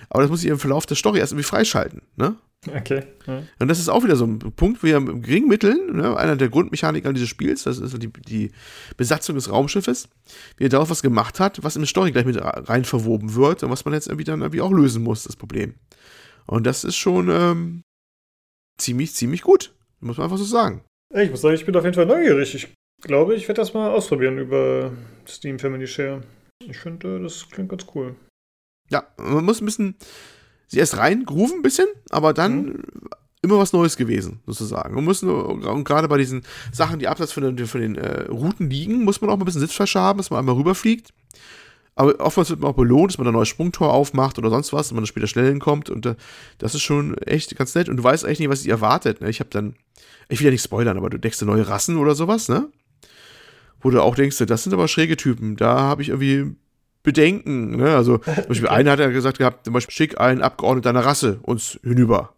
[0.09, 2.35] Aber das muss ich im Verlauf der Story erst irgendwie freischalten, ne?
[2.75, 3.03] Okay.
[3.27, 3.43] Ja.
[3.59, 6.35] Und das ist auch wieder so ein Punkt, wo wir mit geringen Mitteln, ne, einer
[6.35, 8.51] der Grundmechaniker dieses Spiels, das ist die, die
[8.97, 10.09] Besatzung des Raumschiffes,
[10.57, 13.63] wie er darauf was gemacht hat, was in die Story gleich mit rein verwoben wird
[13.63, 15.75] und was man jetzt irgendwie dann irgendwie auch lösen muss, das Problem.
[16.45, 17.83] Und das ist schon ähm,
[18.77, 19.73] ziemlich, ziemlich gut.
[19.99, 20.83] Muss man einfach so sagen.
[21.13, 22.53] Ich muss sagen, ich bin auf jeden Fall neugierig.
[22.55, 24.91] Ich glaube, ich werde das mal ausprobieren über
[25.27, 26.21] Steam Family Share.
[26.65, 28.15] Ich finde, das klingt ganz cool.
[28.89, 29.95] Ja, man muss ein bisschen
[30.67, 32.83] sie erst rein grooven ein bisschen, aber dann mhm.
[33.41, 34.95] immer was Neues gewesen, sozusagen.
[34.95, 38.23] Man muss nur, und gerade bei diesen Sachen, die abseits von den, von den äh,
[38.23, 41.13] Routen liegen, muss man auch mal ein bisschen Sitzfläche haben, dass man einmal rüberfliegt.
[41.95, 44.91] Aber oftmals wird man auch belohnt, dass man ein neues Sprungtor aufmacht oder sonst was,
[44.91, 45.89] und man dann später schnell hinkommt.
[45.89, 46.15] Und äh,
[46.59, 47.89] das ist schon echt ganz nett.
[47.89, 49.21] Und du weißt eigentlich nicht, was dich erwartet.
[49.21, 49.29] Ne?
[49.29, 49.75] Ich habe dann,
[50.29, 52.69] ich will ja nicht spoilern, aber du denkst neue Rassen oder sowas, ne?
[53.79, 55.55] Wo du auch denkst, das sind aber schräge Typen.
[55.55, 56.55] Da habe ich irgendwie
[57.07, 57.77] Bedenken.
[57.77, 57.95] Ne?
[57.95, 61.39] Also zum Beispiel einer hat ja gesagt gehabt, zum Beispiel schick einen Abgeordneten deiner Rasse
[61.41, 62.33] uns hinüber.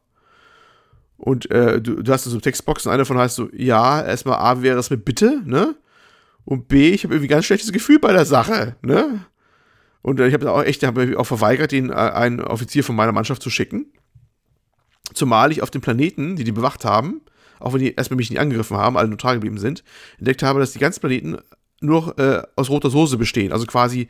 [1.17, 4.77] Und äh, du, du hast so Textboxen, einer davon heißt so, ja, erstmal A, wäre
[4.77, 5.75] es mit Bitte, ne?
[6.45, 9.25] Und B, ich habe irgendwie ein ganz schlechtes Gefühl bei der Sache, ne?
[10.03, 13.11] Und äh, ich habe auch echt hab auch verweigert, ihn äh, einen Offizier von meiner
[13.11, 13.87] Mannschaft zu schicken.
[15.15, 17.21] Zumal ich auf dem Planeten, die die bewacht haben,
[17.59, 19.83] auch wenn die erstmal mich nicht angegriffen haben, alle neutral geblieben sind,
[20.19, 21.39] entdeckt habe, dass die ganzen Planeten
[21.81, 23.51] nur äh, aus roter Soße bestehen.
[23.51, 24.09] Also quasi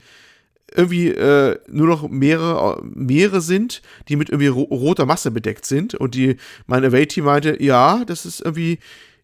[0.76, 5.95] irgendwie äh, nur noch mehrere, Meere sind, die mit irgendwie ro roter Masse bedeckt sind.
[5.95, 8.80] Und die, meine Away-Team meinte, ja, das ist irgendwie,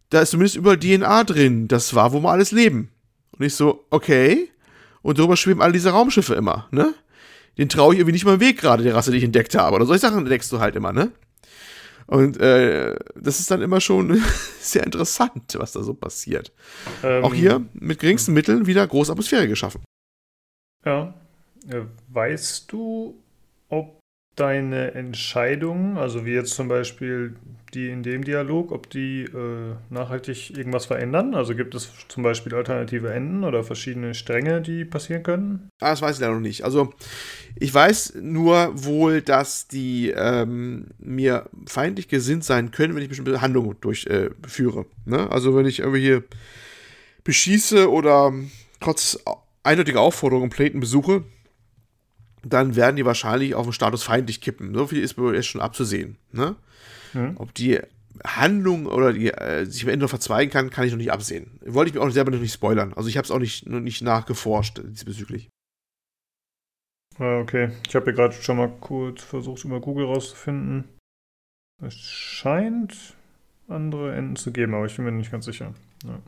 [0.09, 1.67] da ist zumindest überall DNA drin.
[1.67, 2.89] Das war, wo wir alles leben.
[3.37, 4.49] Und ich so, okay.
[5.01, 6.93] Und darüber schweben alle diese Raumschiffe immer, ne?
[7.57, 9.75] Den traue ich irgendwie nicht mal im Weg gerade, der Rasse, die ich entdeckt habe.
[9.75, 11.11] Oder solche Sachen entdeckst du halt immer, ne?
[12.07, 14.21] Und äh, das ist dann immer schon
[14.59, 16.51] sehr interessant, was da so passiert.
[17.03, 19.83] Ähm, Auch hier mit geringsten Mitteln wieder große Atmosphäre geschaffen.
[20.85, 21.13] Ja,
[22.09, 23.15] weißt du,
[23.69, 23.99] ob
[24.35, 27.35] deine Entscheidungen, also wie jetzt zum Beispiel
[27.73, 31.35] die in dem Dialog, ob die äh, nachhaltig irgendwas verändern?
[31.35, 35.69] Also gibt es zum Beispiel alternative Enden oder verschiedene Stränge, die passieren können?
[35.81, 36.63] Ah, das weiß ich leider noch nicht.
[36.63, 36.93] Also
[37.55, 43.41] ich weiß nur wohl, dass die ähm, mir feindlich gesinnt sein können, wenn ich bestimmte
[43.41, 44.81] Handlungen durchführe.
[44.81, 45.31] Äh, ne?
[45.31, 46.23] Also wenn ich irgendwie hier
[47.23, 48.33] beschieße oder
[48.79, 49.19] trotz
[49.63, 51.23] eindeutiger Aufforderungen Planeten besuche,
[52.45, 54.73] dann werden die wahrscheinlich auf den Status feindlich kippen.
[54.73, 56.17] So viel ist mir jetzt schon abzusehen.
[56.31, 56.55] Ne?
[57.13, 57.35] Mhm.
[57.37, 57.79] Ob die
[58.23, 61.59] Handlung oder die äh, sich am Ende noch verzweigen kann, kann ich noch nicht absehen.
[61.65, 62.93] Wollte ich mir auch selber noch nicht spoilern.
[62.93, 65.49] Also ich habe es auch nicht, noch nicht nachgeforscht diesbezüglich.
[67.17, 67.71] Ah, okay.
[67.87, 70.85] Ich habe ja gerade schon mal kurz versucht, über Google rauszufinden.
[71.81, 73.15] Es scheint
[73.67, 75.73] andere Enden zu geben, aber ich bin mir nicht ganz sicher.
[76.05, 76.21] Ja,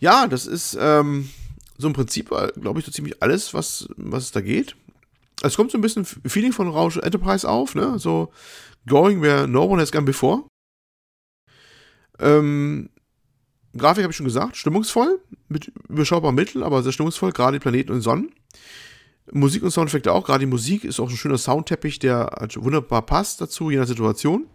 [0.00, 1.28] ja das ist ähm,
[1.76, 4.76] so im Prinzip, äh, glaube ich, so ziemlich alles, was, was es da geht
[5.46, 7.98] es kommt so ein bisschen Feeling von Rausch Enterprise auf, ne?
[7.98, 8.32] So
[8.86, 10.44] going where no one has gone before.
[12.18, 12.90] Ähm,
[13.76, 17.92] Grafik habe ich schon gesagt, stimmungsvoll, mit überschaubarem Mittel, aber sehr stimmungsvoll, gerade die Planeten
[17.92, 18.32] und Sonnen.
[19.32, 23.02] Musik und Soundeffekte auch, gerade die Musik ist auch ein schöner Soundteppich, der halt wunderbar
[23.02, 24.46] passt dazu, je nach Situation.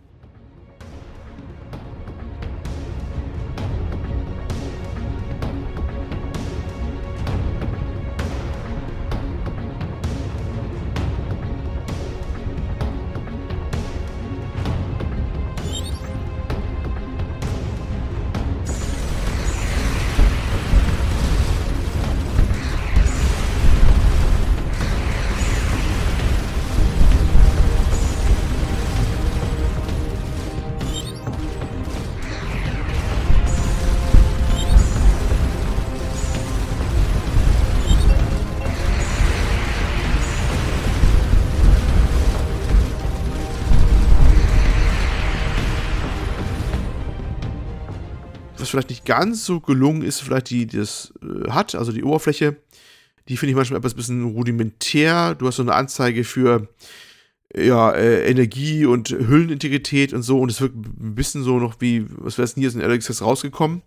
[49.11, 52.55] Ganz so gelungen ist, vielleicht die, die das äh, hat, also die Oberfläche,
[53.27, 55.35] die finde ich manchmal etwas bisschen rudimentär.
[55.35, 56.69] Du hast so eine Anzeige für
[57.53, 62.05] ja, äh, Energie und Hüllenintegrität und so und es wirkt ein bisschen so noch wie,
[62.07, 63.81] was wäre es nie aus dem LXS rausgekommen.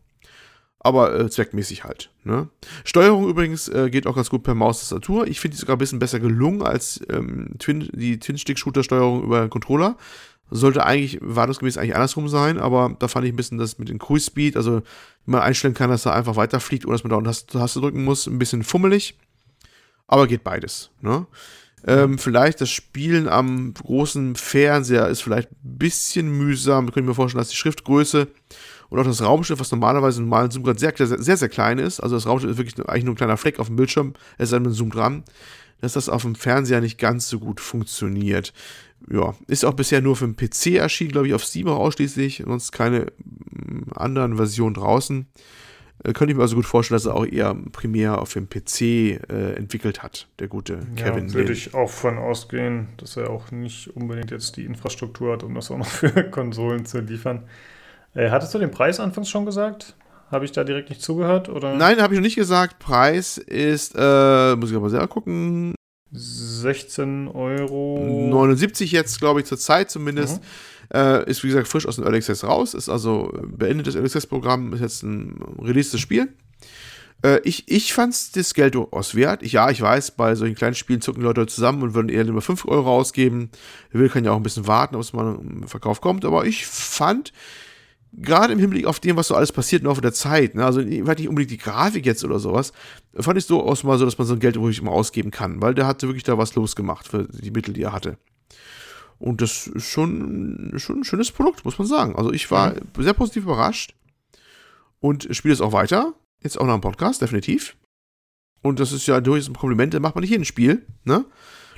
[0.79, 2.11] Aber äh, zweckmäßig halt.
[2.25, 2.51] Ne?
[2.85, 5.27] Steuerung übrigens äh, geht auch ganz gut per Maustastatur.
[5.27, 9.97] Ich finde die sogar ein bisschen besser gelungen als ähm, Twin, die Twin-Stick-Shooter-Steuerung über Controller.
[10.51, 13.99] Sollte eigentlich wartungsgemäß eigentlich andersrum sein, aber da fand ich ein bisschen das mit dem
[13.99, 14.83] Cruise Speed, also
[15.25, 18.27] man einstellen kann, dass er einfach weiterfliegt, ohne dass man da eine Taste drücken muss,
[18.27, 19.19] ein bisschen fummelig.
[20.07, 20.91] Aber geht beides.
[21.01, 21.27] Ne?
[21.87, 26.87] Ähm, vielleicht das Spielen am großen Fernseher ist vielleicht ein bisschen mühsam.
[26.87, 28.29] Ich könnte mir vorstellen, dass die Schriftgröße
[28.89, 32.01] und auch das Raumschiff, was normalerweise im normalen Zoom sehr, sehr, sehr, sehr klein ist,
[32.01, 34.55] also das Raumschiff ist wirklich eigentlich nur ein kleiner Fleck auf dem Bildschirm, es ist
[34.55, 35.25] ein Zoom dran,
[35.81, 38.53] dass das auf dem Fernseher nicht ganz so gut funktioniert
[39.11, 42.45] ja, ist auch bisher nur für den PC erschienen, glaube ich, auf Steam auch ausschließlich,
[42.47, 45.27] sonst keine mm, anderen Versionen draußen.
[46.03, 48.81] Äh, könnte ich mir also gut vorstellen, dass er auch eher primär auf dem PC
[48.81, 51.29] äh, entwickelt hat, der gute Kevin.
[51.29, 55.43] Ja, würde ich auch von ausgehen, dass er auch nicht unbedingt jetzt die Infrastruktur hat,
[55.43, 57.45] um das auch noch für Konsolen zu liefern.
[58.15, 59.97] Äh, hattest du den Preis anfangs schon gesagt?
[60.31, 61.49] Habe ich da direkt nicht zugehört?
[61.49, 61.77] Oder?
[61.77, 62.79] Nein, habe ich noch nicht gesagt.
[62.79, 65.75] Preis ist, äh, muss ich aber selber gucken,
[66.15, 67.99] 16 Euro.
[68.31, 70.41] 79 jetzt, glaube ich, zur Zeit zumindest.
[70.41, 70.97] Mhm.
[70.97, 72.75] Äh, ist wie gesagt frisch aus dem Early Access raus.
[72.75, 74.73] Ist also beendetes Early Access Programm.
[74.73, 76.29] Ist jetzt ein releasedes Spiel.
[77.25, 79.43] Äh, ich, ich fand das Geld durchaus wert.
[79.43, 82.43] Ich, ja, ich weiß, bei solchen kleinen Spielen zucken Leute zusammen und würden eher lieber
[82.43, 83.51] 5 Euro ausgeben.
[83.93, 86.25] Der will kann ja auch ein bisschen warten, ob es mal im Verkauf kommt.
[86.25, 87.33] Aber ich fand,
[88.17, 90.81] gerade im Hinblick auf dem, was so alles passiert im Laufe der Zeit, ne, also
[90.81, 92.73] nicht unbedingt die Grafik jetzt oder sowas,
[93.19, 95.61] fand ich so aus mal so, dass man so ein Geld ruhig mal ausgeben kann,
[95.61, 98.19] weil der hatte wirklich da was losgemacht für die Mittel, die er hatte.
[99.19, 102.17] Und das ist schon, schon ein schönes Produkt, muss man sagen.
[102.17, 103.03] Also ich war mhm.
[103.03, 103.95] sehr positiv überrascht
[105.01, 106.15] und spiele es auch weiter.
[106.43, 107.77] Jetzt auch noch im Podcast, definitiv.
[108.63, 111.25] Und das ist ja durchaus ein Kompliment, da macht man nicht jedes Spiel, ne?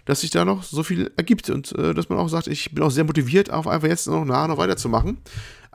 [0.04, 2.84] Dass sich da noch so viel ergibt und äh, dass man auch sagt, ich bin
[2.84, 5.18] auch sehr motiviert, auf einfach jetzt noch nachher noch weiterzumachen.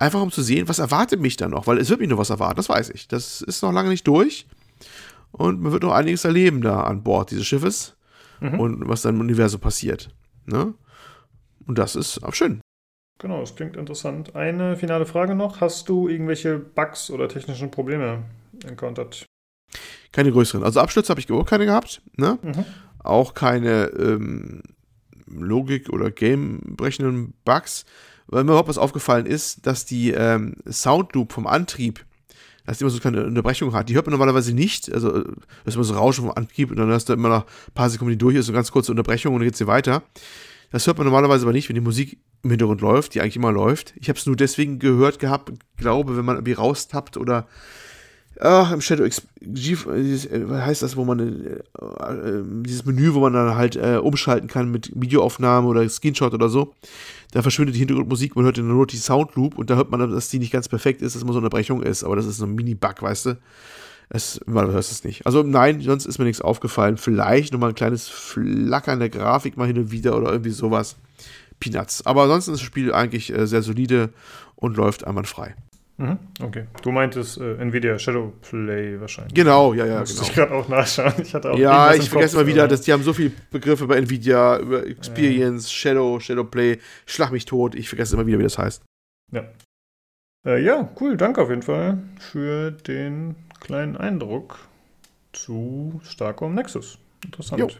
[0.01, 2.31] Einfach um zu sehen, was erwartet mich da noch, weil es wird mich noch was
[2.31, 3.07] erwarten, das weiß ich.
[3.07, 4.47] Das ist noch lange nicht durch.
[5.31, 7.95] Und man wird noch einiges erleben da an Bord dieses Schiffes
[8.39, 8.59] mhm.
[8.59, 10.09] und was dann im Universum passiert.
[10.47, 10.73] Ne?
[11.67, 12.61] Und das ist auch schön.
[13.19, 14.35] Genau, das klingt interessant.
[14.35, 15.61] Eine finale Frage noch.
[15.61, 18.23] Hast du irgendwelche Bugs oder technischen Probleme
[18.65, 19.27] encountert?
[20.11, 20.63] Keine größeren.
[20.63, 22.01] Also Abstürze habe ich auch keine gehabt.
[22.17, 22.39] Ne?
[22.41, 22.65] Mhm.
[22.97, 24.63] Auch keine ähm,
[25.27, 27.85] Logik- oder Game-brechenden Bugs.
[28.31, 32.03] Weil mir überhaupt was aufgefallen ist, dass die ähm, Soundloop vom Antrieb,
[32.65, 33.89] dass die immer so keine Unterbrechung hat.
[33.89, 34.91] Die hört man normalerweise nicht.
[34.91, 37.73] Also, das ist immer so Rauschen vom Antrieb und dann hast du immer noch ein
[37.73, 40.01] paar Sekunden, die durch ist, so ganz kurze Unterbrechung und dann geht sie weiter.
[40.71, 43.51] Das hört man normalerweise aber nicht, wenn die Musik im Hintergrund läuft, die eigentlich immer
[43.51, 43.93] läuft.
[43.97, 47.47] Ich habe es nur deswegen gehört gehabt, glaube, wenn man irgendwie raustappt oder
[48.43, 53.19] Ach, im Shadow XG, äh, was heißt das, wo man äh, äh, dieses Menü, wo
[53.19, 56.73] man dann halt äh, umschalten kann mit Videoaufnahme oder Screenshot oder so.
[57.33, 60.11] Da verschwindet die Hintergrundmusik, man hört dann nur die Soundloop und da hört man dann,
[60.11, 62.37] dass die nicht ganz perfekt ist, dass immer so eine Unterbrechung ist, aber das ist
[62.37, 63.37] so ein Mini-Bug, weißt du?
[64.09, 65.27] Es, man hört es nicht.
[65.27, 66.97] Also nein, sonst ist mir nichts aufgefallen.
[66.97, 70.97] Vielleicht nochmal ein kleines Flackern der Grafik mal hin und wieder oder irgendwie sowas.
[71.59, 72.05] Peanuts.
[72.05, 74.09] Aber ansonsten ist das Spiel eigentlich äh, sehr solide
[74.55, 75.55] und läuft einwandfrei.
[76.01, 76.65] Mhm, okay.
[76.81, 79.35] Du meintest äh, Nvidia Shadowplay wahrscheinlich.
[79.35, 79.99] Genau, ja, ja.
[79.99, 80.23] Muss genau.
[80.23, 81.13] ich gerade auch nachschauen.
[81.21, 83.97] Ich hatte auch ja, ich vergesse mal wieder, dass die haben so viele Begriffe bei
[83.97, 85.91] Nvidia, über Experience, ja.
[85.91, 87.75] Shadow, Shadowplay, Schlag mich tot.
[87.75, 88.81] Ich vergesse immer wieder, wie das heißt.
[89.31, 89.43] Ja.
[90.43, 91.17] Äh, ja, cool.
[91.17, 94.57] Danke auf jeden Fall für den kleinen Eindruck
[95.33, 96.97] zu Starcom Nexus.
[97.23, 97.79] Interessant.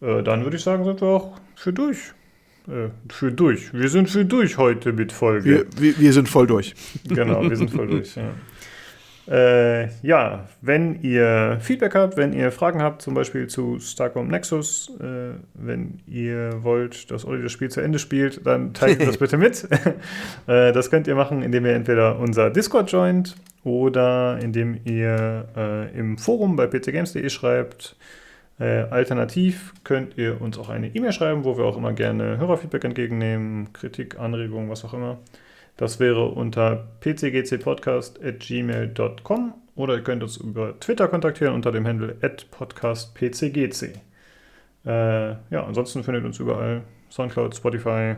[0.00, 2.14] Äh, dann würde ich sagen, sind wir auch für durch.
[2.70, 3.74] Äh, für durch.
[3.74, 5.44] Wir sind für durch heute mit Folge.
[5.44, 6.74] Wir, wir, wir sind voll durch.
[7.08, 8.14] Genau, wir sind voll durch.
[8.14, 8.32] Ja.
[9.30, 14.92] Äh, ja, wenn ihr Feedback habt, wenn ihr Fragen habt, zum Beispiel zu Starcom Nexus,
[15.00, 19.36] äh, wenn ihr wollt, dass Olli das Spiel zu Ende spielt, dann teilt das bitte
[19.36, 19.68] mit.
[20.46, 25.98] äh, das könnt ihr machen, indem ihr entweder unser Discord joint oder indem ihr äh,
[25.98, 27.96] im Forum bei pcgames.de schreibt.
[28.60, 32.84] Äh, alternativ könnt ihr uns auch eine E-Mail schreiben, wo wir auch immer gerne Hörerfeedback
[32.84, 35.16] entgegennehmen, Kritik, Anregungen, was auch immer.
[35.78, 42.14] Das wäre unter pcgcpodcast.gmail.com oder ihr könnt uns über Twitter kontaktieren unter dem Handle
[42.50, 43.94] podcastpcgc.
[44.84, 48.16] Äh, ja, ansonsten findet uns überall Soundcloud, Spotify,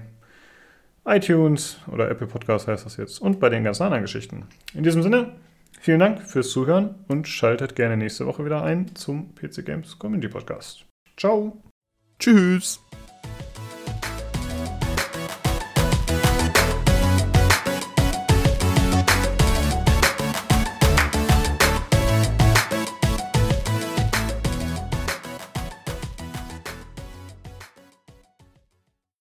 [1.05, 4.49] iTunes oder Apple Podcast heißt das jetzt und bei den ganzen anderen Geschichten.
[4.75, 5.35] In diesem Sinne,
[5.83, 10.29] vielen Dank fürs Zuhören und schaltet gerne nächste Woche wieder ein zum PC Games Community
[10.29, 10.87] Podcast.
[11.17, 11.63] Ciao.
[12.19, 12.81] Tschüss.